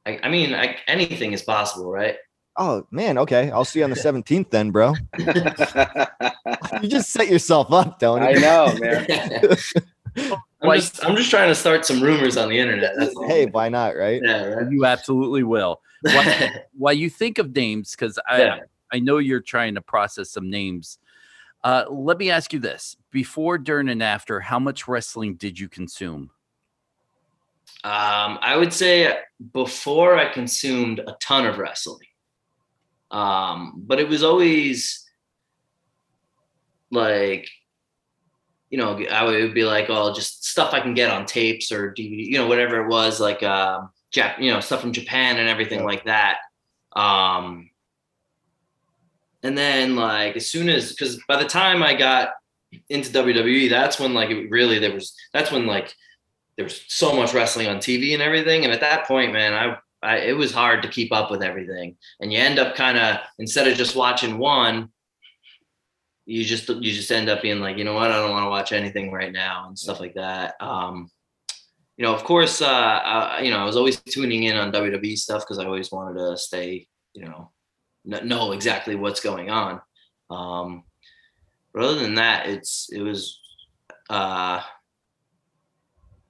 [0.06, 2.16] I, I mean, I, anything is possible, right?
[2.58, 3.50] Oh man, okay.
[3.50, 4.94] I'll see you on the 17th then, bro.
[6.82, 8.26] You just set yourself up, Tony.
[8.26, 10.36] I know, man.
[10.62, 12.94] I'm just I'm just trying to start some rumors on the internet.
[12.96, 13.14] That's.
[13.26, 14.20] Hey, why not, right?
[14.24, 14.70] yeah, right.
[14.70, 15.80] You absolutely will.
[16.02, 18.58] While, while you think of names, because I, Yeah.
[18.92, 20.98] I know you're trying to process some names.
[21.64, 25.68] Uh, let me ask you this: before, during, and after, how much wrestling did you
[25.68, 26.30] consume?
[27.84, 29.18] Um, I would say
[29.52, 32.06] before I consumed a ton of wrestling,
[33.10, 35.08] um, but it was always
[36.90, 37.48] like,
[38.72, 41.26] you know, I would it would be like, oh, just stuff I can get on
[41.26, 44.92] tapes or DVD, you know, whatever it was, like, um, Jap, you know, stuff from
[44.92, 45.84] Japan and everything Yeah.
[45.84, 46.38] like that.
[46.96, 47.68] Um,
[49.42, 52.30] and then like as soon as because by the time I got
[52.88, 55.94] into WWE, that's when like it really there was that's when like
[56.56, 58.64] there was so much wrestling on TV and everything.
[58.64, 61.96] And at that point, man, I, I it was hard to keep up with everything.
[62.20, 64.90] And you end up kind of instead of just watching one,
[66.26, 68.50] you just you just end up being like, you know what, I don't want to
[68.50, 70.54] watch anything right now and stuff like that.
[70.60, 71.10] Um,
[71.96, 75.16] you know, of course, uh, uh, you know, I was always tuning in on WWE
[75.18, 77.50] stuff because I always wanted to stay, you know,
[78.08, 79.80] kn- know exactly what's going on.
[80.30, 80.84] Um,
[81.74, 83.40] but other than that, it's it was
[84.08, 84.60] uh,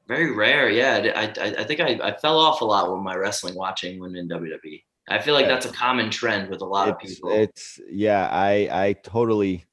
[0.09, 0.71] very rare.
[0.71, 4.01] Yeah, I, I, I think I, I fell off a lot with my wrestling watching
[4.01, 4.83] when in WWE.
[5.09, 7.31] I feel like that's a common trend with a lot of people.
[7.33, 9.65] it's yeah, I I totally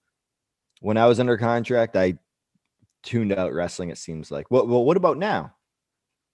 [0.79, 2.17] when I was under contract, I
[3.03, 4.49] tuned out wrestling, it seems like.
[4.51, 5.53] What well, what about now?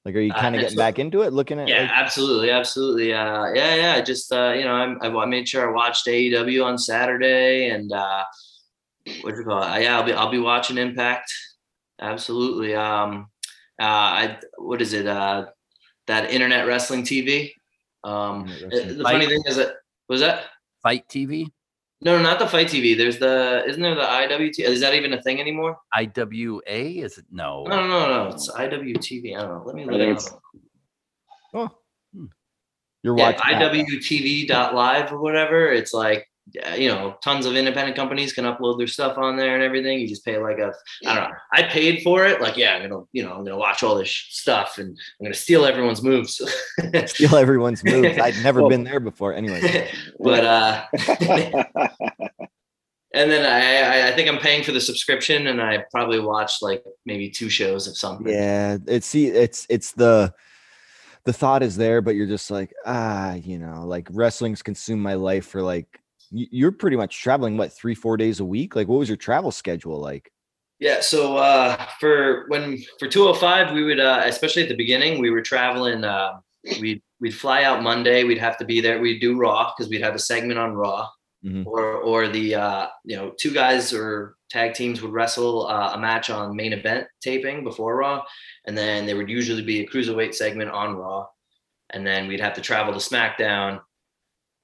[0.06, 1.92] Like are you Uh, kind of it's getting back into it, looking at yeah, like,
[1.92, 3.12] absolutely, absolutely.
[3.14, 3.94] Uh, yeah, yeah.
[3.96, 7.92] I Just uh, you know, I, I made sure I watched AEW on Saturday, and
[7.92, 8.24] uh,
[9.22, 9.66] what do you call it?
[9.66, 11.34] Uh, yeah, I'll be I'll be watching Impact.
[12.00, 12.76] Absolutely.
[12.76, 13.28] Um,
[13.82, 15.08] uh, I what is it?
[15.08, 15.48] Uh,
[16.06, 17.52] that Internet Wrestling TV.
[18.04, 18.98] Um, Internet uh, Wrestling.
[18.98, 19.76] the funny thing is that
[20.08, 20.44] was that
[20.84, 21.48] FITE TV,
[22.02, 22.98] no, no, not the FITE TV.
[22.98, 24.60] There's the isn't there the IWT?
[24.60, 25.78] Is that even a thing anymore?
[25.94, 26.62] IWA?
[26.66, 27.64] Is it no?
[27.68, 28.30] No, no, no, no.
[28.30, 29.38] It's IWTV.
[29.38, 29.64] I don't know.
[29.66, 30.42] Let me I look it up.
[31.54, 31.70] oh,
[32.14, 32.26] hmm.
[33.04, 33.72] you're Yeah, watching that.
[33.74, 35.72] IWTV.live or whatever.
[35.72, 36.35] It's like yeah,
[36.78, 40.00] you know, tons of independent companies can upload their stuff on there and everything.
[40.00, 40.74] You just pay like a,
[41.06, 41.36] I don't know.
[41.54, 42.40] I paid for it.
[42.40, 44.90] Like, yeah, I'm gonna, you know, I'm gonna watch all this stuff and
[45.20, 46.40] I'm gonna steal everyone's moves.
[47.08, 48.18] Steal everyone's moves.
[48.20, 49.34] I'd never Well- been there before.
[49.34, 49.90] Anyway,
[50.20, 50.86] but uh,
[53.14, 56.62] and then I, I, I think I'm paying for the subscription, and I probably watched
[56.62, 58.28] like maybe two shows of something.
[58.32, 60.34] yeah, it's see, it's it's the
[61.24, 65.14] the thought is there, but you're just like ah, you know, like wrestling's consumed my
[65.16, 66.00] life for like y-
[66.32, 68.76] you're pretty much traveling what three four days a week.
[68.76, 70.32] Like, what was your travel schedule like?
[70.80, 71.02] Yeah.
[71.02, 75.42] So uh, for when for 205, we would uh, especially at the beginning, we were
[75.42, 76.04] traveling.
[76.04, 76.40] Uh,
[76.82, 78.24] we'd we'd fly out Monday.
[78.24, 79.00] We'd have to be there.
[79.00, 81.08] We'd do Raw because we'd have a segment on Raw,
[81.46, 81.66] Mhm.
[81.66, 85.98] or or the uh, you know two guys or tag teams would wrestle uh, a
[86.00, 88.24] match on main event taping before Raw,
[88.66, 91.28] and then there would usually be a cruiserweight segment on Raw,
[91.92, 93.80] and then we'd have to travel to SmackDown.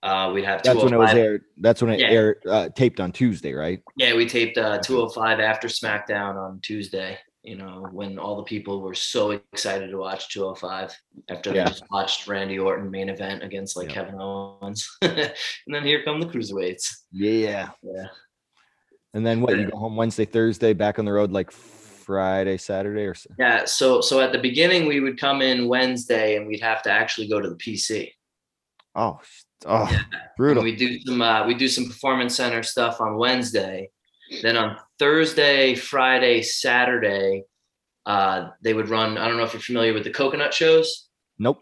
[0.03, 1.43] Uh, we'd have That's when it was aired.
[1.57, 2.09] That's when it Yeah.
[2.09, 3.81] aired uh, taped on Tuesday, right?
[3.97, 7.17] Yeah, we taped uh, 205 after SmackDown on Tuesday.
[7.43, 10.95] You know, when all the people were so excited to watch 205
[11.29, 11.63] after Yeah.
[11.65, 13.93] they just watched Randy Orton main event against like Yeah.
[13.95, 15.33] Kevin Owens, and
[15.67, 16.87] then here come the cruiserweights.
[17.11, 17.69] Yeah.
[17.83, 18.07] Yeah,
[19.13, 19.57] And then what?
[19.57, 23.29] You go home Wednesday, Thursday, back on the road like Friday, Saturday, or so.
[23.39, 23.65] yeah.
[23.65, 27.27] So, so at the beginning, we would come in Wednesday, and we'd have to actually
[27.27, 28.11] go to the PC.
[28.95, 29.19] Oh,
[29.65, 30.01] oh, Yeah.
[30.37, 30.63] brutal.
[30.63, 33.89] And we do some uh, we do some performance center stuff on Wednesday.
[34.41, 37.43] Then on Thursday, Friday, Saturday,
[38.05, 39.17] uh, they would run.
[39.17, 41.09] I don't know if you're familiar with the coconut shows.
[41.37, 41.59] Nope.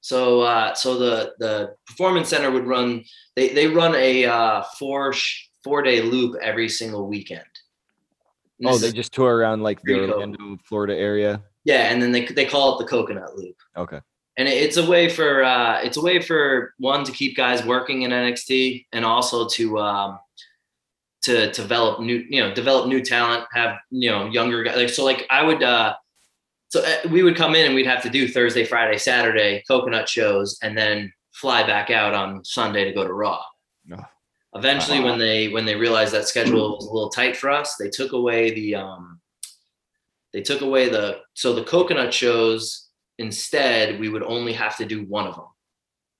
[0.00, 3.02] So uh, so the the performance center would run.
[3.34, 7.42] They they run a uh, four sh- four day loop every single weekend.
[8.60, 11.42] And Oh, they just tour around like the Orlando, Florida area.
[11.64, 13.56] yeah, and then they they call it the coconut loop.
[13.76, 14.00] Okay.
[14.36, 18.02] And it's a way for uh, it's a way for one to keep guys working
[18.02, 20.18] in NXT and also to um,
[21.22, 25.04] to develop new you know develop new talent have you know younger guys like so
[25.04, 25.94] like I would uh,
[26.68, 30.08] so uh, we would come in and we'd have to do Thursday Friday Saturday coconut
[30.08, 33.42] shows and then fly back out on Sunday to go to Raw.
[33.84, 34.02] No.
[34.54, 35.10] Eventually, Wow.
[35.10, 38.12] when they when they realized that schedule was a little tight for us, they took
[38.12, 39.20] away the um,
[40.32, 42.85] they took away the so the coconut shows
[43.18, 45.44] instead we would only have to do one of them.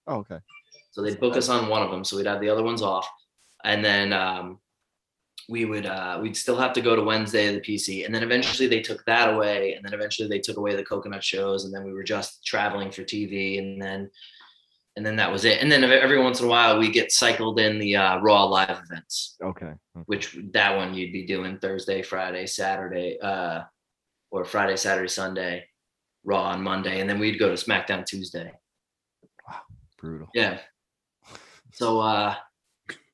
[0.09, 0.39] Oh, okay.
[0.93, 2.05] so they'd book us on one of them.
[2.05, 3.09] So we'd have the other ones off.
[3.65, 4.61] And then um,
[5.49, 8.69] we would uh, we'd still have to go to wednesday the pc and then eventually
[8.69, 9.75] they took that away.
[9.75, 11.65] And then eventually they took away the coconut shows.
[11.65, 14.11] And then we were just traveling for tv and then
[14.97, 15.61] and then that was it.
[15.61, 18.81] And then every once in a while we get cycled in the uh, raw live
[18.91, 19.37] events.
[19.43, 19.67] Okay.
[19.67, 20.05] okay.
[20.07, 23.63] which that one you'd be doing Thursday, Friday, Saturday, uh,
[24.31, 25.67] or Friday, Saturday, Sunday,
[26.27, 28.53] Raw on Monday, and then we'd go to SmackDown Tuesday.
[29.49, 29.61] Wow,
[29.97, 30.29] brutal.
[30.35, 30.59] Yeah.
[31.73, 32.35] So, uh,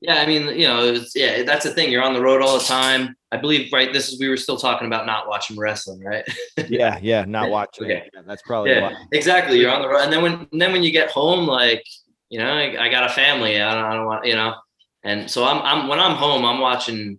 [0.01, 1.93] yeah, I mean, you know, it's, yeah, that's the thing.
[1.93, 3.15] You're on the road all the time.
[3.31, 3.93] I believe, right?
[3.93, 6.25] This is we were still talking about not watching wrestling, right?
[6.69, 7.25] Yeah, yeah.
[7.25, 7.85] Not watching.
[7.85, 8.11] Okay.
[8.15, 8.95] Yeah, that's probably yeah, why.
[9.13, 9.59] exactly.
[9.59, 11.85] You're on the road, and then when and then when you get home, like
[12.31, 13.61] you know, I, I got a family.
[13.61, 14.55] I don't, I don't want you know,
[15.03, 17.19] and so I'm I'm when I'm home, I'm watching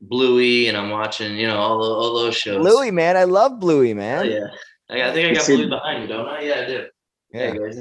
[0.00, 2.58] Bluey, and I'm watching you know all, the, all those shows.
[2.58, 3.16] Bluey, man.
[3.16, 4.30] I love Bluey, Oh, man.
[4.30, 4.46] yeah.
[4.90, 6.40] I, I think I got See- Bluey behind you, don't I?
[6.42, 6.86] Yeah, I do.
[7.32, 7.50] Yeah.
[7.52, 7.76] Hey, guys.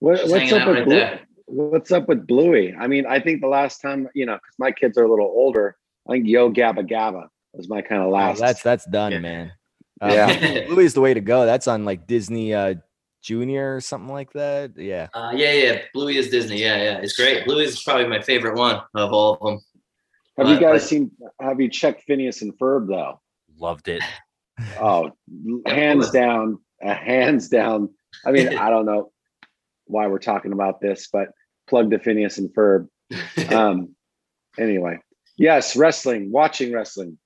[0.00, 1.20] What, what's up with right Blue- there.
[1.46, 2.74] What's up with Bluey?
[2.78, 5.26] I mean, I think the last time, you know, because my kids are a little
[5.26, 5.76] older,
[6.08, 8.40] I think Yo Gabba Gabba was my kind of Oh, last.
[8.40, 9.18] that's that's done, Yeah.
[9.18, 9.52] man.
[10.00, 10.06] Uh,
[10.40, 10.66] Yeah.
[10.66, 11.44] Bluey's the way to go.
[11.44, 12.74] That's on like Disney uh
[13.22, 14.72] Junior or something like that.
[14.76, 15.08] Yeah.
[15.14, 15.78] Uh, yeah, yeah.
[15.94, 16.60] Bluey is Disney.
[16.60, 16.98] Yeah, yeah.
[16.98, 17.44] It's great.
[17.46, 19.60] Bluey is probably my favorite one of all of them.
[20.38, 21.10] have you guys but- seen?
[21.40, 23.20] Have you checked Phineas and Ferb though?
[23.58, 24.02] Loved it.
[24.80, 25.10] Oh,
[25.66, 27.90] hands down, uh, hands down.
[28.24, 29.10] I mean, I don't know
[29.86, 31.28] why we're talking about this, but
[31.66, 32.88] plug to Phineas and Ferb.
[33.50, 33.94] Um,
[34.58, 34.98] anyway,
[35.36, 37.18] yes, wrestling, watching wrestling.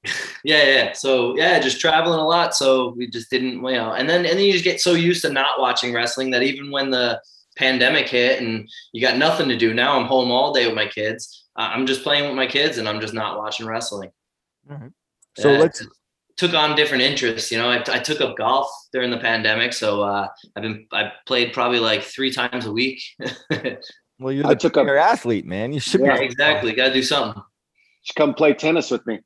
[0.44, 0.92] yeah, yeah.
[0.92, 2.54] So yeah, just traveling a lot.
[2.54, 5.22] So we just didn't, you know, and then and then you just get so used
[5.22, 7.20] to not watching wrestling that even when the
[7.56, 10.86] pandemic hit and you got nothing to do, now I'm home all day with my
[10.86, 11.46] kids.
[11.56, 14.10] Uh, I'm just playing with my kids and I'm just not watching wrestling.
[15.36, 15.88] So Yeah, let's it
[16.38, 17.50] took on different interests.
[17.50, 21.12] You know, I, I took up golf during the pandemic, so uh, I've been I
[21.26, 23.02] played probably like three times a week.
[24.18, 25.72] well you're I took up- premier athlete, man.
[25.72, 26.18] You should Yeah.
[26.18, 27.42] be exactly, got to do something.
[28.04, 29.18] Just come play tennis with me.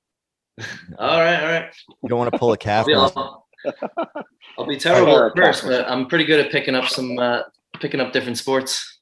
[0.98, 1.74] All right, all right.
[2.02, 2.86] you don't want to pull a calf.
[2.86, 3.16] I'll be.
[3.16, 3.46] I'll,
[4.58, 7.42] I'll be terrible Or at first, but I'm pretty good at picking up some uh,
[7.80, 9.00] picking up different sports.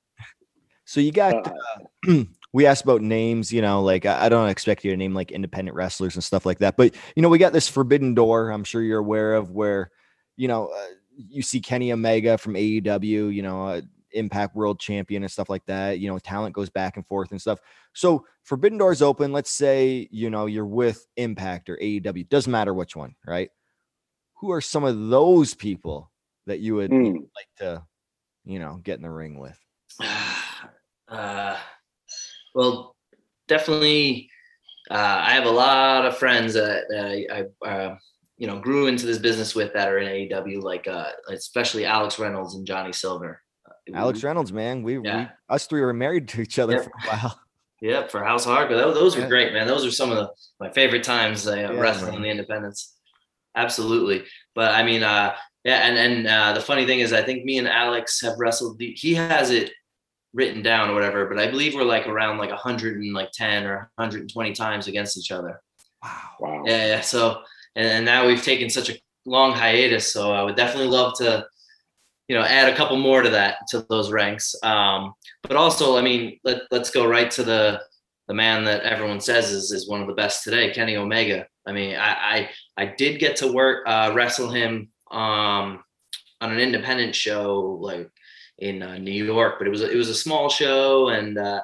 [0.85, 1.53] So you got
[2.09, 5.15] Uh, we asked about names, you know, like I I don't expect you to name
[5.15, 8.51] like independent wrestlers and stuff like that, but you know, we got this forbidden door.
[8.51, 9.91] I'm sure you're aware of where,
[10.37, 10.87] you know, uh,
[11.17, 13.35] you see Kenny Omega from AEW.
[13.35, 13.81] You know, uh,
[14.13, 16.01] Impact World Champion and stuff like that.
[16.01, 17.61] You know, talent goes back and forth and stuff.
[17.93, 19.33] So Forbidden Doors open.
[19.33, 22.29] Let's say you know you're with Impact or AEW.
[22.29, 23.51] Doesn't matter which one, right?
[24.41, 26.11] Who are some of those people
[26.47, 27.15] that you would Mm.
[27.37, 27.85] like to,
[28.45, 29.59] you know, get in the ring with?
[31.09, 31.57] uh,
[32.55, 32.97] well,
[33.49, 34.31] definitely.
[34.91, 34.95] Uh,
[35.25, 37.97] I have a lot of friends that, that I, I uh,
[38.39, 42.19] you know, grew into this business with that are in AEW, like uh, especially Alex
[42.19, 43.41] Reynolds and Johnny Silver.
[43.95, 44.83] Alex Reynolds, man.
[44.83, 45.29] We, we Yeah.
[45.49, 46.83] us three were married to each other Yeah.
[46.83, 47.41] for a while.
[47.83, 48.77] Yep, for House Hardcore.
[48.77, 49.67] Those, those were great, man.
[49.67, 50.29] Those are some of the,
[50.61, 52.95] my favorite times uh, Yeah, wrestling in the independents.
[53.57, 54.25] Absolutely.
[54.55, 55.35] But I mean, uh,
[55.65, 58.79] yeah, and and uh, the funny thing is, I think me and Alex have wrestled.
[58.79, 59.73] The, he has it
[60.33, 64.87] written down or whatever, but I believe we're like around like 110 or 120 times
[64.87, 65.61] against each other.
[66.03, 66.21] Wow.
[66.39, 66.63] Wow.
[66.67, 67.01] Yeah, yeah.
[67.01, 67.43] So
[67.77, 71.47] and, and now we've taken such a long hiatus, so I would definitely love to,
[72.29, 74.55] you know, add a couple more to that to those ranks.
[74.63, 75.13] Um,
[75.43, 77.83] but also, I mean, let let's go right to the
[78.29, 81.47] the man that everyone says is is one of the best today, Kenny Omega.
[81.67, 85.83] I mean, I I, I did get to work uh, wrestle him um,
[86.41, 88.11] on an independent show like
[88.61, 91.63] in uh, New York, but it was a, it was a small show, and uh,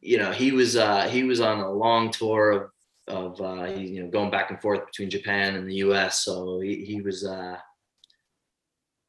[0.00, 2.70] you know he was uh, he was on a long tour of
[3.08, 6.24] of uh, you know going back and forth between Japan and the U.S.
[6.24, 7.56] So he, he was uh,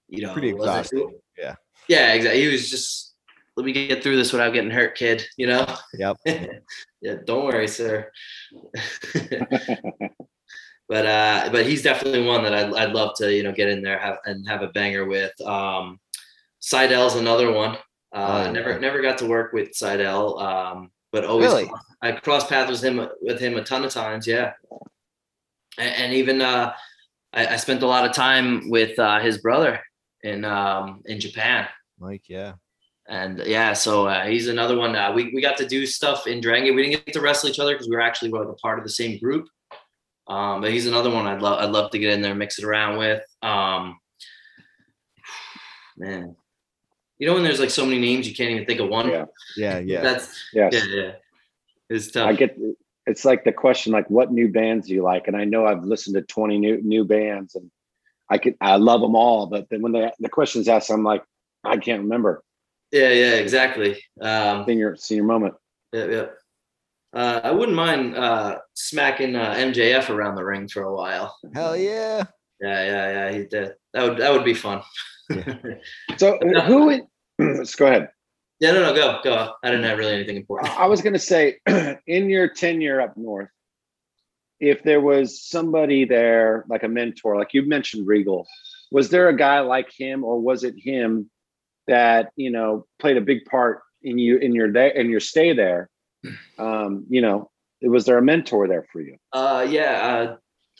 [0.07, 1.19] you know Pretty exhausting.
[1.37, 1.55] Yeah.
[1.87, 2.41] yeah, exactly.
[2.41, 3.15] He was just
[3.57, 5.25] let me get through this without getting hurt, kid.
[5.37, 5.75] You know.
[5.93, 6.17] Yep.
[7.01, 8.09] yeah, don't worry, sir.
[10.87, 13.81] but uh, but he's definitely one that I'd, I'd love to you know get in
[13.81, 15.33] there have and have a banger with.
[15.41, 15.99] Um,
[16.61, 17.77] Seidel's another one.
[18.13, 18.51] Uh, Oh.
[18.51, 21.71] Never never got to work with Seidel, um, but always Really?
[22.01, 24.27] I crossed paths with him with him a ton of times.
[24.27, 24.53] Yeah,
[25.77, 26.73] and, and even uh,
[27.33, 29.79] I, I spent a lot of time with uh, his brother
[30.23, 31.67] in um, in Japan.
[31.99, 32.53] Mike, yeah.
[33.07, 34.95] And yeah, so uh, he's another one.
[34.95, 36.75] Uh, we, we got to do stuff in Dragon Gate.
[36.75, 38.85] We didn't get to wrestle each other because we were actually like a part of
[38.85, 39.47] the same group.
[40.27, 42.59] Um, but he's another one I'd love I'd love to get in there, and mix
[42.59, 43.23] it around with.
[43.41, 43.99] Um,
[45.97, 46.35] man,
[47.21, 49.07] you know when there's like so many names you can't even think of one.
[49.07, 49.25] Yeah.
[49.55, 50.01] Yeah, yeah.
[50.01, 50.73] That's Yes.
[50.73, 51.11] yeah, yeah.
[51.87, 52.27] It's tough.
[52.27, 52.57] I get
[53.05, 55.27] it's like the question like what new bands do you like?
[55.27, 57.69] And I know I've listened to 20 new new bands and
[58.27, 61.23] I could I love them all, but then when the the question's asked, I'm like,
[61.63, 62.43] I can't remember.
[62.91, 64.03] yeah, yeah, exactly.
[64.19, 65.53] Um, Senior senior moment.
[65.93, 66.25] yeah, yeah.
[67.13, 71.37] Uh, I wouldn't mind uh, smacking uh, MJF around the ring for a while.
[71.53, 72.23] Hell yeah.
[72.61, 73.31] Yeah, yeah, yeah.
[73.37, 73.73] He did.
[73.93, 74.81] That would that would be fun.
[75.35, 75.73] Yeah.
[76.17, 77.07] So who in,
[77.39, 78.09] let's go ahead.
[78.59, 79.53] Yeah, no, no, go, go.
[79.63, 80.77] I didn't have really anything important.
[80.77, 81.57] I was going to say,
[82.07, 83.49] in your tenure up north,
[84.59, 88.45] if there was somebody there, like a mentor, like you mentioned Regal,
[88.91, 91.31] was there a guy like him, or was it him
[91.87, 95.53] that you know played a big part in you in your day in your stay
[95.53, 95.89] there?
[96.59, 97.49] Um, you know,
[97.81, 99.17] was there a mentor there for you?
[99.33, 100.35] Uh, yeah, uh,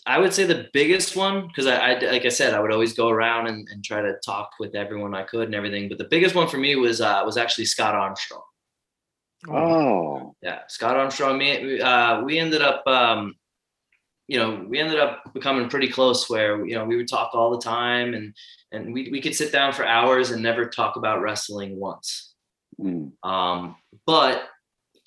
[0.05, 2.93] I would say the biggest one because I, I, like I said, I would always
[2.93, 5.89] go around and, and try to talk with everyone I could and everything.
[5.89, 8.41] But the biggest one for me was uh, was actually Scott Armstrong.
[9.47, 11.37] Oh, Yeah, Scott Armstrong.
[11.37, 13.35] Me, uh, we ended up, um,
[14.27, 16.29] you know, we ended up becoming pretty close.
[16.29, 18.33] Where you know we would talk all the time, and
[18.71, 22.33] and we we could sit down for hours and never talk about wrestling once.
[22.79, 23.75] mm, Um,
[24.05, 24.49] but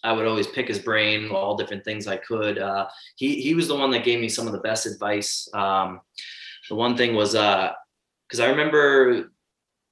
[0.05, 2.59] I would always pick his brain, all different things I could.
[2.59, 2.87] Uh,
[3.17, 5.49] he he was the one that gave me some of the best advice.
[5.55, 6.01] Um,
[6.69, 9.31] the one thing was because I remember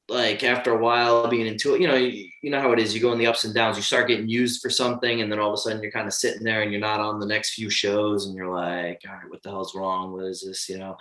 [0.08, 2.94] like after a while being into it, you know, you, you know how it is.
[2.94, 3.76] You go in the ups and downs.
[3.76, 6.12] You start getting used for something, and then all of a sudden you're kind of
[6.12, 9.30] sitting there and you're not on the next few shows, and you're like, all right,
[9.30, 10.12] what the hell's wrong?
[10.12, 10.68] What is this?
[10.68, 10.96] You know.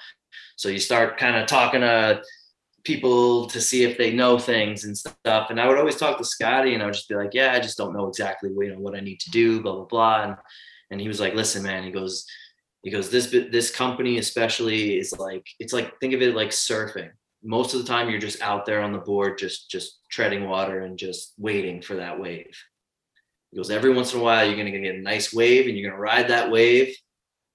[0.55, 2.21] So you start kind of talking to
[2.83, 5.49] people to see if they know things and stuff.
[5.49, 7.59] And I would always talk to Scotty and I would just be like, yeah, I
[7.59, 10.23] just don't know exactly what, you know, what I need to do, blah, blah, blah.
[10.23, 10.35] And,
[10.89, 12.25] and he was like, listen, man, he goes,
[12.83, 17.11] he goes, this, this company especially is like, it's like, think of it like surfing.
[17.43, 20.81] Most of the time you're just out there on the board, just, just treading water
[20.81, 22.57] and just waiting for that wave.
[23.51, 25.77] He goes, every once in a while, you're going to get a nice wave and
[25.77, 26.95] you're going to ride that wave.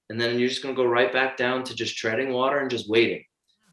[0.09, 2.69] And then you're just going to go right back down to just treading water and
[2.69, 3.23] just waiting.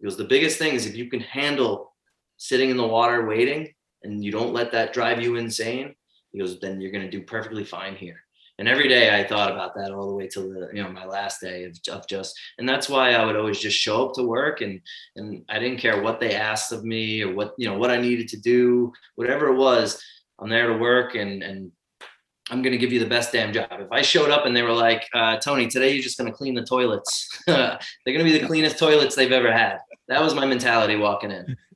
[0.04, 1.94] Goes, the biggest thing is if you can handle
[2.36, 5.94] sitting in the water waiting and you don't let that drive you insane,
[6.30, 8.20] he goes, then you're going to do perfectly fine here.
[8.58, 11.06] And every day I thought about that all the way till the, you know, my
[11.06, 14.22] last day of, of just, and that's why I would always just show up to
[14.22, 14.78] work and,
[15.16, 17.96] and I didn't care what they asked of me or what, you know, what I
[17.96, 20.00] needed to do, whatever it was,
[20.38, 21.72] I'm there to work and, and
[22.50, 23.70] I'm going to give you the best damn job.
[23.72, 26.36] If I showed up and they were like, uh, Tony, today you're just going to
[26.36, 27.28] clean the toilets.
[27.46, 29.78] They're going to be the cleanest toilets they've ever had.
[30.08, 31.56] That was my mentality walking in.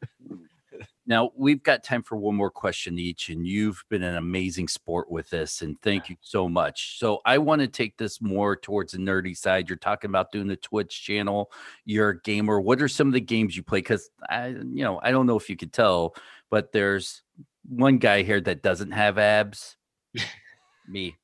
[1.08, 5.10] Now we've got time for one more question each, and you've been an amazing sport
[5.10, 6.98] with this, and thank you so much.
[6.98, 9.70] So I want to take this more towards the nerdy side.
[9.70, 11.50] You're talking about doing the Twitch channel.
[11.86, 12.60] You're a gamer.
[12.60, 13.78] What are some of the games you play?
[13.78, 16.14] Because I, you know, I don't know if you could tell,
[16.50, 17.22] but there's
[17.66, 19.78] one guy here that doesn't have abs.
[20.88, 21.16] me.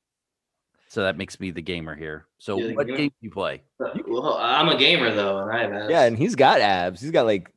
[0.95, 2.29] So that makes me the gamer here.
[2.39, 2.99] So You're what gamer?
[2.99, 3.63] game do you play?
[4.07, 5.91] Well, I'm a gamer though, and I have abs.
[5.91, 7.01] Yeah, and he's got abs.
[7.01, 7.51] He's got like,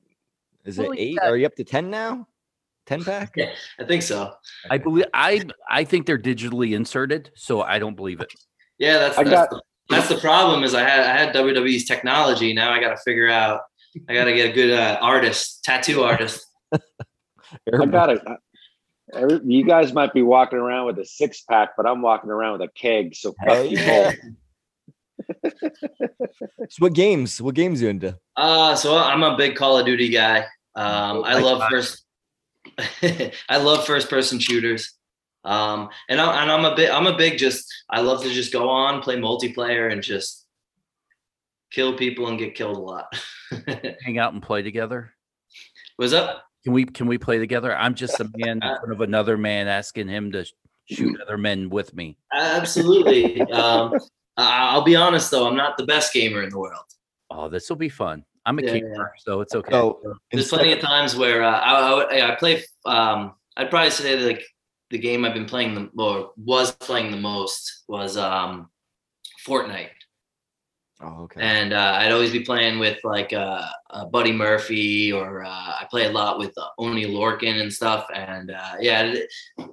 [0.65, 1.17] is Well, it eight?
[1.19, 2.27] got- Are you up to ten now?
[2.87, 3.33] Ten pack?
[3.35, 3.51] Yeah.
[3.79, 4.33] I think so.
[4.71, 8.33] I believe I I think they're digitally inserted, so I don't believe it.
[8.79, 10.63] Yeah, that's I that's, got- the, that's the problem.
[10.63, 12.53] Is I had I had WWE's technology.
[12.53, 13.61] Now I got to figure out.
[14.09, 16.43] I got to get a good uh, artist, tattoo artist.
[16.73, 18.21] I got it.
[19.13, 22.69] You guys might be walking around with a six pack, but I'm walking around with
[22.69, 23.15] a keg.
[23.15, 24.11] So fuck Hell you yeah.
[24.11, 24.19] both.
[26.69, 27.41] So what games?
[27.41, 28.17] What games you into?
[28.35, 30.39] Uh, so I'm a big Call of Duty guy.
[30.75, 31.69] Um, I love mine.
[31.69, 32.03] first.
[33.49, 34.93] I love first person shooters.
[35.43, 38.51] Um, and I'm and I'm a bit I'm a big just I love to just
[38.51, 40.45] go on play multiplayer and just
[41.71, 43.05] kill people and get killed a lot.
[44.03, 45.13] Hang out and play together.
[45.95, 46.43] What's up?
[46.67, 47.73] Can we can we play together?
[47.73, 50.45] I'm just a man in front of another man asking him to
[50.83, 52.17] shoot other men with me.
[52.33, 53.41] Absolutely.
[53.43, 53.93] um,
[54.37, 56.83] I- I'll be honest though, I'm not the best gamer in the world.
[57.29, 58.25] Oh, this will be fun.
[58.45, 59.71] I'm a Yeah, gamer, so it's okay.
[59.71, 62.61] So There's plenty of- of times where uh, I, I, I play.
[62.85, 64.43] Um, I'd probably say that, like
[64.89, 68.69] the game I've been playing the or was playing the most was um,
[69.47, 69.89] Fortnite,
[70.99, 71.41] Oh, okay.
[71.41, 75.85] and uh, I'd always be playing with like uh, uh, Buddy Murphy, or uh, I
[75.91, 78.07] play a lot with uh, Oney Lorcan and stuff.
[78.15, 79.13] And uh, yeah,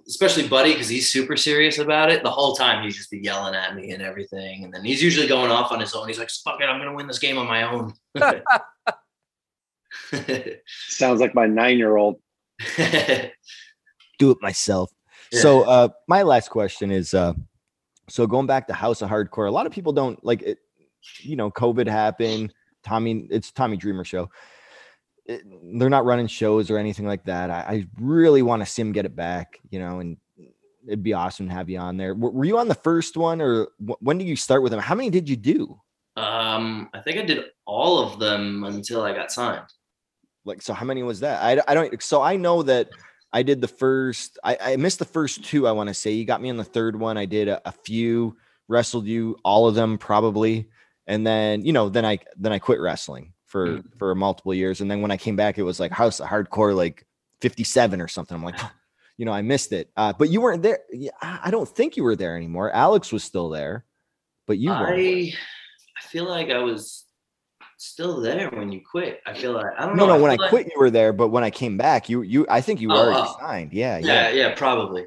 [0.07, 2.23] especially Buddy because he's super serious about it.
[2.23, 5.27] The whole time he's just be yelling at me and everything, and then he's usually
[5.27, 6.09] going off on his own.
[6.09, 7.95] He's like, "Fuck it, I'm gonna win this game on my own."
[10.89, 12.21] Sounds like my nine year old.
[14.19, 14.93] do it myself.
[15.33, 15.41] Yeah.
[15.41, 17.33] So uh my last question is uh
[18.09, 20.59] so going back to House of Hardcore, a lot of people don't like it,
[21.21, 22.53] you know, COVID happened.
[22.83, 24.31] Tommy, it's Tommy Dreamer show.
[25.27, 25.43] It-
[25.79, 27.51] they're not running shows or anything like that.
[27.51, 30.17] I, I really want to see him get it back, you know, and
[30.87, 32.15] it'd be awesome to have you on there.
[32.15, 34.81] Were, were you on the first one or wh- when did you start with him?
[34.81, 35.81] How many did you do?
[36.17, 39.67] Um, I think I did all of them until I got signed.
[40.45, 41.43] Like, so how many was that?
[41.43, 42.91] I, I don't, so I know that
[43.33, 46.11] I did the first, I, I missed the first two, I want to say.
[46.13, 47.17] You got me on the third one.
[47.17, 48.37] I did a, a few,
[48.69, 50.69] wrestled you, all of them probably.
[51.07, 54.81] And then, you know, then I, then I quit wrestling for, for multiple years.
[54.81, 57.07] And then when I came back, it was like House Hardcore, like
[57.41, 58.35] 57 or something.
[58.35, 58.59] I'm like,
[59.19, 59.91] you know, I missed it.
[59.97, 60.81] Uh, but you weren't there.
[61.23, 62.73] I I don't think you were there anymore.
[62.73, 63.85] Alex was still there,
[64.47, 64.99] but you weren't.
[64.99, 65.33] I
[65.97, 67.05] I feel like I was
[67.77, 69.21] still there when you quit.
[69.27, 70.17] I feel like I don't No, know.
[70.17, 70.23] no.
[70.23, 71.13] When I like- quit, you were there.
[71.13, 73.37] But when I came back, you, you, I think you Oh, already oh.
[73.39, 73.73] signed.
[73.73, 74.31] Yeah, yeah.
[74.31, 75.07] yeah, yeah, probably.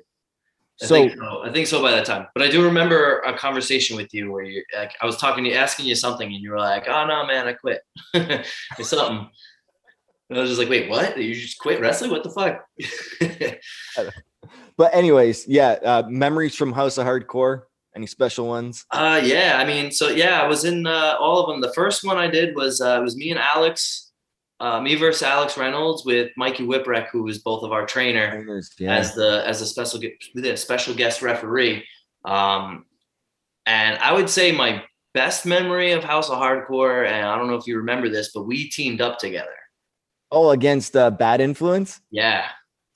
[0.82, 1.44] I So think so.
[1.44, 2.28] I think so by that time.
[2.34, 5.50] But I do remember a conversation with you where you like I was talking to
[5.50, 7.82] you, asking you something, and you were like, "Oh no, man, I quit."
[8.14, 9.30] or something.
[10.30, 11.18] And I was just like, "Wait, what?
[11.18, 12.12] You just quit wrestling?
[12.12, 12.64] What the fuck?"
[14.78, 17.64] But anyways, yeah, uh, memories from House of Hardcore.
[17.96, 18.86] Any special ones?
[18.92, 19.56] Uh, yeah.
[19.58, 21.62] I mean, so yeah, I was in uh, all of them.
[21.62, 24.07] The first one I did was uh, it was me and Alex,
[24.60, 28.32] uh, me versus Alex Reynolds with Mikey Whipwreck, who was both of our trainer.
[28.32, 28.96] Trainers, Yeah.
[28.96, 30.00] as the as a special
[30.36, 31.86] the special guest referee.
[32.26, 32.86] Um,
[33.66, 34.84] and I would say my
[35.14, 38.44] best memory of House of Hardcore, and I don't know if you remember this, but
[38.44, 39.50] we teamed up together.
[40.32, 42.02] Oh, against uh, Bad Influence.
[42.12, 42.48] Yeah,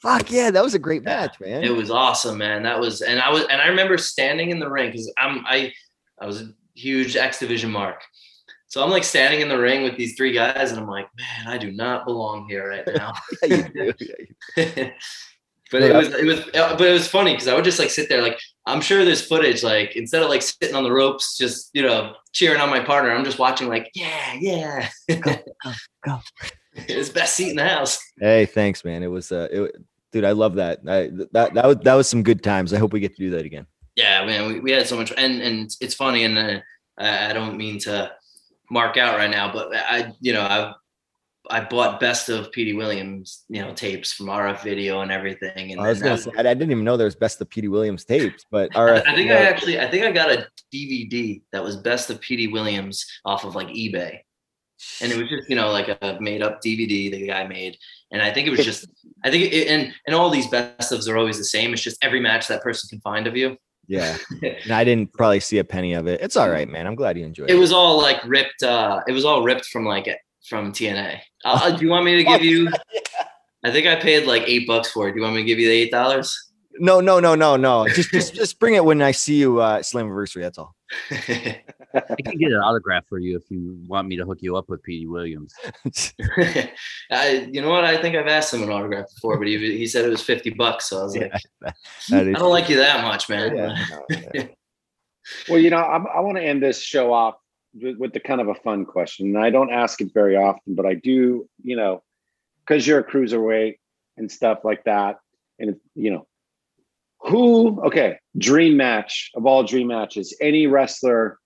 [0.02, 1.64] Fuck yeah, that was a great Yeah, match, man.
[1.64, 2.64] it was awesome, man.
[2.64, 5.72] That was, and I was, and I remember standing in the ring because I'm I
[6.20, 8.02] I was a huge X Division mark.
[8.72, 11.54] So I'm like standing in the ring with these three guys, and I'm like, man,
[11.54, 13.12] I do not belong here right now.
[13.44, 14.06] Yeah, you do.
[14.58, 14.92] Yeah, you-
[15.72, 17.90] but it was it was uh, but it was funny because I would just like
[17.90, 21.38] sit there like I'm sure there's footage like instead of like sitting on the ropes
[21.38, 25.20] just you know cheering on my partner I'm just watching like yeah yeah Go,
[25.64, 25.72] go,
[26.06, 26.20] go.
[26.74, 29.02] it's best seat in the house Hey, thanks, man.
[29.02, 29.76] It was, uh, it,
[30.12, 30.80] dude, I love that.
[30.88, 32.74] I, that that was that was some good times.
[32.74, 33.66] I hope we get to do that again.
[33.96, 36.60] yeah man we, we had so much and and it's- funny and uh,
[36.98, 38.12] I don't mean to
[38.72, 40.74] mark out right now but I you know I
[41.50, 45.82] I bought best of Petey Williams you know tapes from RF video and everything and
[45.82, 48.06] I was gonna say, I, I didn't even know there was best of Petey Williams
[48.06, 49.08] tapes, but all I, right.
[49.08, 52.48] I think I actually, I think I got a DVD that was best of Petey
[52.48, 54.20] Williams off of like eBay,
[55.02, 57.78] and it was just you know like a made up DVD that the guy made,
[58.12, 58.88] and I think it was just,
[59.24, 61.74] I think it, and and all these best ofs are always the same.
[61.74, 63.58] It's just every match that person can find of you.
[63.92, 64.18] Yeah.
[64.64, 66.22] And I didn't probably see a penny of it.
[66.22, 66.88] It's all right, man.
[66.88, 67.60] I'm glad you enjoyed It it.
[67.60, 68.64] was all like ripped.
[68.64, 70.08] uh It was all ripped from like
[70.50, 71.20] from TNA.
[71.46, 72.70] Uh, do you want me to give you?
[73.64, 75.12] I think I paid like eight bucks for it.
[75.12, 76.36] Do you want me to give you the eight dollars?
[76.80, 77.88] No, no, no, no, no.
[77.90, 80.42] Just just just bring it when I see you uh Slammiversary.
[80.42, 80.74] That's all.
[81.12, 84.70] I can get an autograph for you if you want me to hook you up
[84.70, 85.54] with Petey Williams.
[87.12, 87.84] I, you know what?
[87.84, 90.52] I think I've asked him an autograph before, but he, he said it was 50
[90.52, 90.90] bucks.
[90.90, 91.32] So I was like,
[91.62, 91.76] that-
[92.08, 93.56] hmm, that I don't like you that much, man.
[93.56, 94.48] Yeah, no, yeah.
[95.50, 97.36] Well, you know, I, I want to end this show off
[97.74, 99.28] with, with the kind of a fun question.
[99.36, 102.04] And I don't ask it very often, but I do, you know,
[102.66, 103.78] because you're a cruiserweight
[104.18, 105.20] and stuff like that.
[105.60, 106.28] And, it- you know,
[107.22, 111.38] who, okay, dream match of all dream matches, any wrestler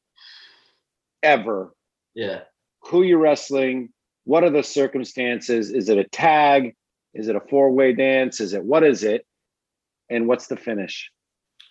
[1.21, 1.73] ever,
[2.13, 2.41] Yeah.
[2.83, 3.89] who you're wrestling,
[4.23, 5.71] what are the circumstances?
[5.71, 6.75] Is it a tag?
[7.13, 8.39] Is it a four way dance?
[8.39, 9.25] Is it what is it?
[10.09, 11.09] And what's the finish?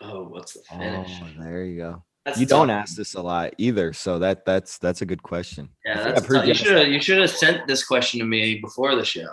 [0.01, 1.13] Oh, what's the oh, finish?
[1.23, 2.05] Oh, there you go.
[2.25, 2.61] That's You tough.
[2.61, 5.69] don't ask this a lot either, so that that's that's a good question.
[5.85, 6.45] Yeah, that's I've heard tough.
[6.47, 9.29] you you should have you should have sent this question to me before the show.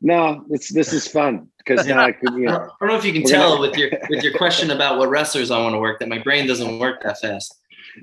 [0.00, 2.96] No, it's this is fun because now I could, you know, don't, I don't know
[2.96, 5.74] if you can tell gonna- with your with your question about what wrestlers I want
[5.74, 7.54] to work that my brain doesn't work that fast.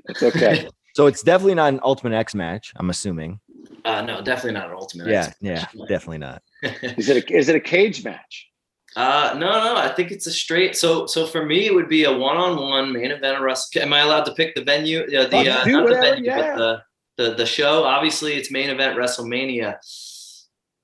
[0.08, 0.68] it's okay.
[0.96, 2.72] So it's definitely not an Ultimate X match.
[2.76, 3.38] I'm assuming.
[3.84, 5.08] Uh, no, definitely not an ultimate.
[5.08, 5.88] Yeah, X yeah, match.
[5.90, 6.42] definitely not.
[6.62, 8.48] Is it a, is it a cage match?
[8.96, 10.74] Uh, no, no, I think it's a straight.
[10.74, 13.82] So, so for me, it would be a one-on-one main event of Wrestle.
[13.82, 15.04] Am I allowed to pick the venue?
[15.06, 16.56] Yeah, the uh, do not the venue, yeah.
[16.56, 16.82] but the,
[17.24, 17.84] the the show.
[17.84, 19.76] Obviously, it's main event WrestleMania.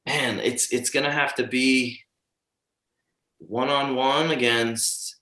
[0.06, 2.00] Man, it's it's gonna have to be
[3.38, 5.16] one-on-one against.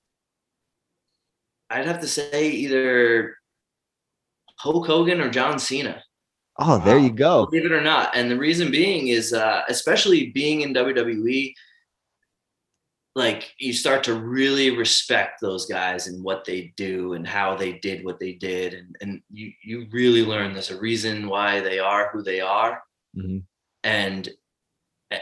[1.68, 3.36] I'd have to say either
[4.56, 6.02] Hulk Hogan or John Cena.
[6.58, 7.46] Oh, there you go.
[7.46, 8.14] Believe it or not.
[8.14, 11.54] And the reason being is, uh, especially being in WWE,
[13.14, 17.74] like you start to really respect those guys and what they do and how they
[17.78, 18.74] did what they did.
[18.74, 22.82] And, and you, you really learn there's a reason why they are who they are.
[23.16, 23.44] Mhm.
[23.84, 24.28] And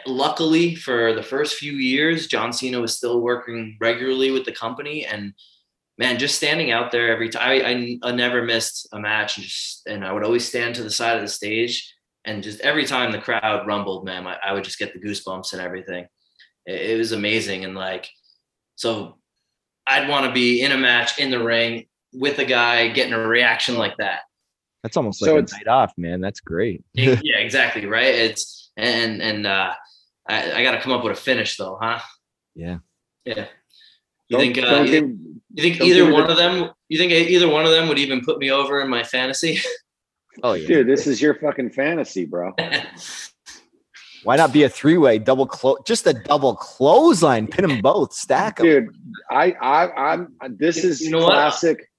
[0.07, 5.07] luckily for the first few years, John Cena was still working regularly with the company.
[5.07, 5.33] And
[5.97, 9.39] man, just standing out there every time, I, I, I never missed a match.
[9.39, 11.95] And, just, and I would always stand to the side of the stage.
[12.25, 15.53] And just every time the crowd rumbled, man, I, I would just get the goosebumps
[15.53, 16.07] and everything.
[16.67, 17.65] It, it was amazing.
[17.65, 18.09] And like,
[18.77, 19.19] so
[19.87, 23.27] I'd want to be in a match in the ring with a guy getting a
[23.27, 24.21] reaction like that.
[24.83, 26.21] That's almost So like a night off, man.
[26.21, 26.85] That's great.
[26.93, 27.87] yeah, exactly.
[27.87, 28.15] Right.
[28.15, 29.75] It's, and, and, uh,
[30.29, 31.99] I, I got to come up with a finish though, huh?
[32.55, 32.79] Yeah.
[33.25, 33.47] Yeah.
[34.29, 35.11] You Don't- think, uh, don't you, give-
[35.55, 37.99] you think either give it one of them, you think either one of them would
[37.99, 39.59] even put me over in my fantasy?
[40.41, 40.69] Oh yeah.
[40.69, 42.53] dude, this is your fucking fantasy, bro.
[44.23, 45.79] Why not be a three way double close?
[45.85, 48.67] Just a double clothesline, pin them both, stack them.
[48.67, 48.89] Dude,
[49.31, 51.33] I I I'm this is you know what?
[51.33, 51.91] classic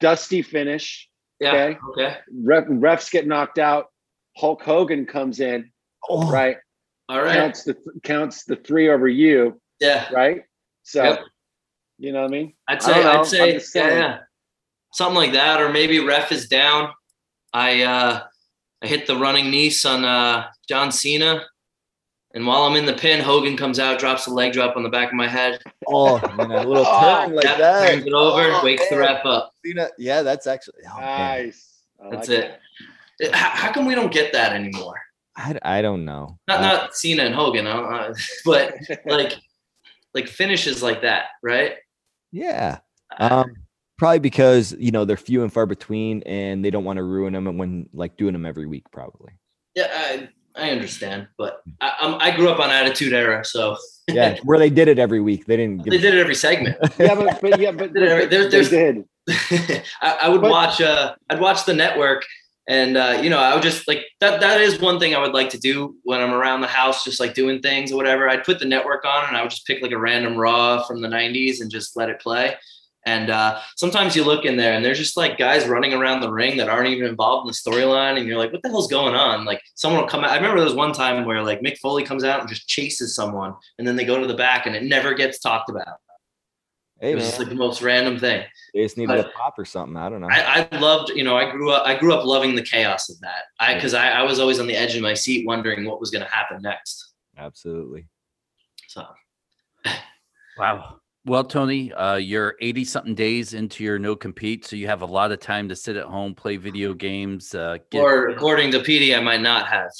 [0.00, 1.08] dusty finish.
[1.38, 1.52] yeah.
[1.52, 1.78] Okay.
[1.90, 2.16] Okay.
[2.42, 3.86] Ref, refs get knocked out.
[4.36, 5.70] Hulk Hogan comes in,
[6.08, 6.56] Oh, right?
[7.08, 7.34] All right.
[7.36, 10.08] Counts the counts the three over you, Yeah.
[10.12, 10.42] right?
[10.82, 11.20] So Yep.
[11.98, 12.54] you know what I mean?
[12.68, 13.02] I'd say.
[13.04, 14.18] I'd say, yeah, yeah,
[14.92, 16.90] something like that, or maybe ref is down.
[17.52, 18.22] I uh,
[18.82, 21.44] I hit the running Nese on uh, John Cena,
[22.34, 24.88] and while I'm in the pin, Hogan comes out, drops a leg drop on the
[24.88, 27.88] back of my head, oh, man, a little Oh, turn like yeah, that.
[27.90, 29.52] turns it over, Oh, wakes the ref up.
[29.64, 30.82] Cena- Yeah, that's actually.
[30.94, 31.00] Oh.
[31.00, 31.82] Nice.
[32.04, 32.60] I That's like it.
[33.20, 35.00] It- How, how come we don't get that anymore?
[35.36, 36.38] I, I don't know.
[36.48, 38.14] Not Uh, not Cena and Hogan, uh, uh,
[38.44, 38.74] but
[39.06, 39.34] like
[40.14, 41.74] like finishes like that, right?
[42.32, 42.78] yeah.
[43.18, 43.54] Um,
[43.98, 47.32] probably because you know they're few and far between, and they don't want to ruin
[47.32, 48.84] them when like doing them every week.
[48.92, 49.32] Probably.
[49.74, 53.76] yeah, I I understand, but I, I'm, I grew up on Attitude Era, so
[54.08, 55.46] Yeah, where they did it every week.
[55.46, 55.78] They didn't.
[55.84, 56.76] they Give, did it every segment.
[56.98, 59.04] yeah, but, but yeah, but, There- but there- they there's- did.
[60.00, 62.24] I, I would But- watch uh I'd watch the network
[62.68, 65.34] and uh you know I would just like that that is one thing I would
[65.34, 68.28] like to do when I'm around the house just like doing things or whatever.
[68.28, 71.02] I'd put the network on and I would just pick like a random raw from
[71.02, 72.54] the 90s and just let it play.
[73.06, 76.32] And uh sometimes you look in there and there's just like guys running around the
[76.32, 79.14] ring that aren't even involved in the storyline and you're like what the hell's going
[79.14, 79.44] on?
[79.44, 82.04] Like someone will come out I remember there was one time where like Mick Foley
[82.04, 84.84] comes out and just chases someone and then they go to the back and it
[84.84, 85.98] never gets talked about
[87.04, 89.58] hey it was man, just like the most random thing they just needed a pop
[89.58, 89.96] or something.
[89.96, 90.28] I don't know.
[90.30, 93.20] I, I loved, you know, I grew up, I grew up loving the chaos of
[93.20, 93.44] that.
[93.60, 96.10] I, cause I, I was always on the edge of my seat wondering what was
[96.10, 97.12] going to happen next.
[97.38, 98.06] Absolutely.
[98.88, 99.04] So
[100.58, 101.00] Wow.
[101.26, 105.06] Well, Tony, uh, you're 80 something days into your no compete, so you have a
[105.06, 107.54] lot of time to sit at home, play video games.
[107.54, 109.90] Uh, get, or according to Petey, I might not have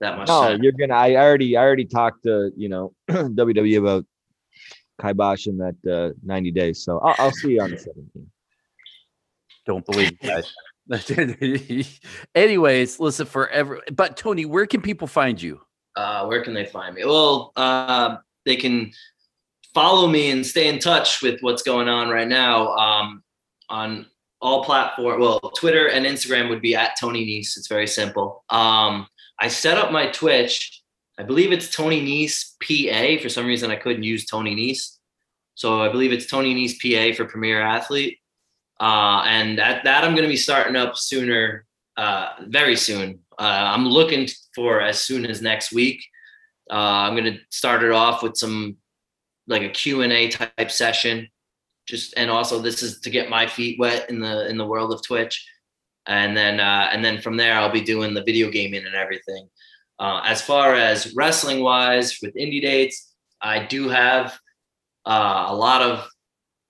[0.00, 0.62] that much No, time.
[0.62, 0.94] you're gonna.
[0.94, 4.04] I already, I already talked to you know WWE about
[5.00, 6.84] Kibosh in that uh, 90 days.
[6.84, 8.26] So I'll, I'll see you on the 17th.
[9.66, 10.46] don't believe that.
[12.34, 13.80] Anyways, listen forever.
[13.92, 15.60] But Tony, where can people find you?
[15.96, 17.04] Uh, where can they find me?
[17.04, 18.92] Well, uh, they can
[19.72, 23.22] follow me and stay in touch with what's going on right now um,
[23.68, 24.06] on
[24.40, 25.20] all platform.
[25.20, 27.56] Well, Twitter and Instagram would be at Tony Nese.
[27.56, 28.44] It's very simple.
[28.50, 29.06] Um,
[29.40, 30.82] I set up my Twitch.
[31.18, 33.22] I believe it's Tony Nese PA.
[33.22, 34.98] For some reason, I couldn't use Tony Nese,
[35.54, 38.18] so I believe it's Tony Nese PA for Premier Athlete.
[38.80, 43.20] Uh, and at that, I'm going to be starting up sooner, uh, very soon.
[43.38, 46.04] Uh, I'm looking for as soon as next week.
[46.70, 46.74] Uh,
[47.06, 48.76] I'm going to start it off with some
[49.46, 51.28] like a Q&A type session
[51.86, 54.92] just and also this is to get my feet wet in the in the world
[54.92, 55.46] of Twitch
[56.06, 59.48] and then uh, and then from there I'll be doing the video gaming and everything.
[59.98, 64.36] Uh, as far as wrestling wise with indie dates, I do have
[65.06, 66.08] uh, a lot of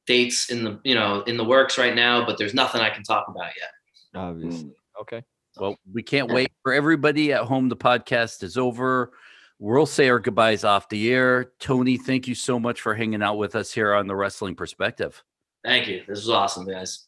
[0.07, 3.03] dates in the you know in the works right now, but there's nothing I can
[3.03, 3.71] talk about yet.
[4.15, 4.73] Obviously.
[5.01, 5.23] Okay.
[5.57, 7.69] Well, we can't wait for everybody at home.
[7.69, 9.13] The podcast is over.
[9.61, 11.53] We'll say our goodbyes off the air.
[11.61, 15.23] Tony, thank you so much for hanging out with us here on the Wrestling Perspective.
[15.65, 16.03] Thank you.
[16.09, 17.07] This was awesome, guys.